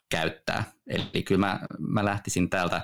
käyttää. 0.09 0.63
Eli 0.87 1.23
kyllä 1.23 1.39
mä, 1.39 1.59
mä 1.79 2.05
lähtisin 2.05 2.49
täältä 2.49 2.81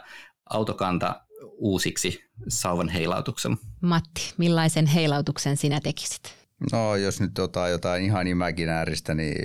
autokanta 0.50 1.26
uusiksi 1.43 2.24
sauvan 2.47 2.89
heilautuksen. 2.89 3.58
Matti, 3.82 4.34
millaisen 4.38 4.86
heilautuksen 4.86 5.58
sinä 5.58 5.80
tekisit? 5.82 6.40
No 6.71 6.95
jos 6.95 7.21
nyt 7.21 7.39
otetaan 7.39 7.71
jotain 7.71 8.04
ihan 8.04 8.28
imaginääristä, 8.28 9.13
niin 9.13 9.36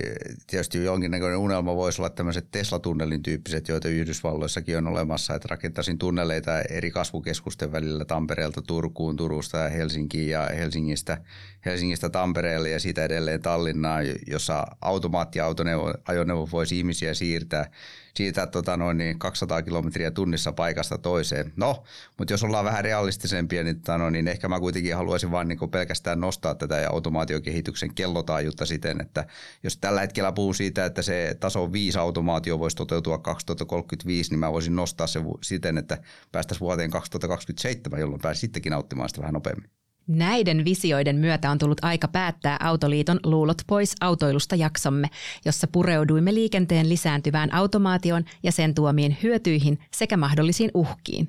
tietysti 0.47 0.85
jonkinnäköinen 0.85 1.39
unelma 1.39 1.77
voisi 1.77 2.01
olla 2.01 2.11
tämmöiset 2.11 2.51
Tesla-tunnelin 2.51 3.23
tyyppiset, 3.23 3.69
joita 3.69 3.89
Yhdysvalloissakin 3.89 4.79
on 4.79 4.87
olemassa, 4.87 5.35
että 5.35 5.49
rakentaisin 5.51 5.99
tunneleita 5.99 6.61
eri 6.61 6.91
kasvukeskusten 6.91 7.73
välillä 7.73 8.05
Tampereelta 8.05 8.63
Turkuun, 8.63 9.17
Turusta 9.17 9.59
ja 9.59 9.69
Helsinkiin 9.69 10.31
ja 10.31 10.51
Helsingistä, 10.57 11.19
Helsingistä 11.65 12.09
Tampereelle 12.09 12.71
ja 12.71 12.81
siitä 12.81 13.05
edelleen 13.05 13.43
Tallinnaan, 13.43 14.05
jossa 14.27 14.65
automaattiajoneuvo 14.81 16.49
voisi 16.53 16.79
ihmisiä 16.79 17.15
siirtää 17.15 17.71
siitä 18.17 18.47
tota 18.47 18.77
noin, 18.77 18.99
niin 18.99 19.19
200 19.19 19.63
kilometriä 19.63 20.11
tunnissa 20.11 20.53
paikasta 20.53 20.99
toiseen. 20.99 21.53
No, 21.57 21.83
mutta 22.19 22.33
jos 22.33 22.43
ollaan 22.43 22.65
vähän 22.65 22.85
realistisempia, 22.85 23.65
niin, 23.65 23.81
tota 23.81 23.99
noin, 23.99 24.13
niin 24.13 24.29
ehkä 24.29 24.49
mä 24.49 24.61
kuitenkin 24.61 24.97
haluaisin 24.97 25.31
vain 25.31 25.49
niin 25.49 25.71
pelkästään 25.71 26.21
nostaa 26.21 26.55
tätä 26.55 26.89
automaatiokehityksen 26.91 27.95
kellotaajuutta 27.95 28.67
siten, 28.67 29.01
että 29.01 29.27
jos 29.63 29.77
tällä 29.77 30.01
hetkellä 30.01 30.33
puhuu 30.33 30.53
siitä, 30.53 30.85
että 30.85 31.03
se 31.03 31.37
taso 31.41 31.73
5 31.73 31.99
automaatio 31.99 32.59
voisi 32.59 32.77
toteutua 32.77 33.19
2035, 33.19 34.31
niin 34.31 34.39
mä 34.39 34.53
voisin 34.53 34.77
nostaa 34.77 35.07
se 35.07 35.21
siten, 35.43 35.79
että 35.79 35.99
päästäisiin 36.33 36.61
vuoteen 36.61 36.91
2027, 36.91 38.01
jolloin 38.01 38.23
pääsi 38.23 38.41
sittenkin 38.41 38.71
nauttimaan 38.71 39.09
sitä 39.09 39.21
vähän 39.21 39.35
nopeammin. 39.35 39.71
Näiden 40.09 40.65
visioiden 40.65 41.17
myötä 41.17 41.51
on 41.51 41.59
tullut 41.59 41.85
aika 41.85 42.09
päättää 42.09 42.57
Autoliiton 42.61 43.21
Luulot 43.25 43.63
pois 43.67 43.95
autoilusta 44.01 44.57
jaksomme, 44.57 45.09
jossa 45.45 45.67
pureuduimme 45.67 46.35
liikenteen 46.35 46.89
lisääntyvään 46.89 47.55
automaation 47.55 48.25
ja 48.43 48.53
sen 48.53 48.75
tuomiin 48.75 49.17
hyötyihin 49.23 49.79
sekä 49.93 50.17
mahdollisiin 50.17 50.71
uhkiin. 50.75 51.29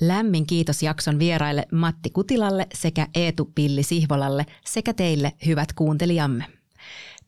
Lämmin 0.00 0.46
kiitos 0.46 0.82
jakson 0.82 1.18
vieraille 1.18 1.66
Matti 1.72 2.10
Kutilalle 2.10 2.66
sekä 2.74 3.06
Eetu 3.14 3.52
Pilli 3.54 3.82
Sihvolalle 3.82 4.46
sekä 4.64 4.92
teille 4.92 5.32
hyvät 5.46 5.72
kuuntelijamme. 5.72 6.55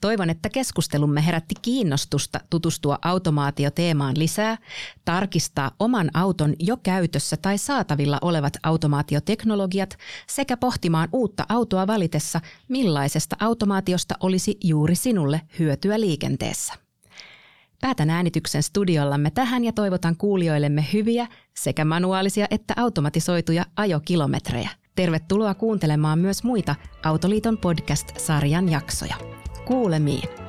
Toivon, 0.00 0.30
että 0.30 0.48
keskustelumme 0.48 1.26
herätti 1.26 1.54
kiinnostusta 1.62 2.40
tutustua 2.50 2.98
automaatioteemaan 3.02 4.18
lisää, 4.18 4.58
tarkistaa 5.04 5.70
oman 5.78 6.10
auton 6.14 6.54
jo 6.58 6.76
käytössä 6.76 7.36
tai 7.36 7.58
saatavilla 7.58 8.18
olevat 8.22 8.56
automaatioteknologiat 8.62 9.98
sekä 10.26 10.56
pohtimaan 10.56 11.08
uutta 11.12 11.46
autoa 11.48 11.86
valitessa, 11.86 12.40
millaisesta 12.68 13.36
automaatiosta 13.40 14.14
olisi 14.20 14.58
juuri 14.64 14.94
sinulle 14.94 15.40
hyötyä 15.58 16.00
liikenteessä. 16.00 16.74
Päätän 17.80 18.10
äänityksen 18.10 18.62
studiollamme 18.62 19.30
tähän 19.30 19.64
ja 19.64 19.72
toivotan 19.72 20.16
kuulijoillemme 20.16 20.86
hyviä 20.92 21.26
sekä 21.56 21.84
manuaalisia 21.84 22.46
että 22.50 22.74
automatisoituja 22.76 23.66
ajokilometrejä. 23.76 24.70
Tervetuloa 24.94 25.54
kuuntelemaan 25.54 26.18
myös 26.18 26.44
muita 26.44 26.74
Autoliiton 27.04 27.58
podcast-sarjan 27.58 28.68
jaksoja. 28.68 29.14
Kuulemiin! 29.68 30.47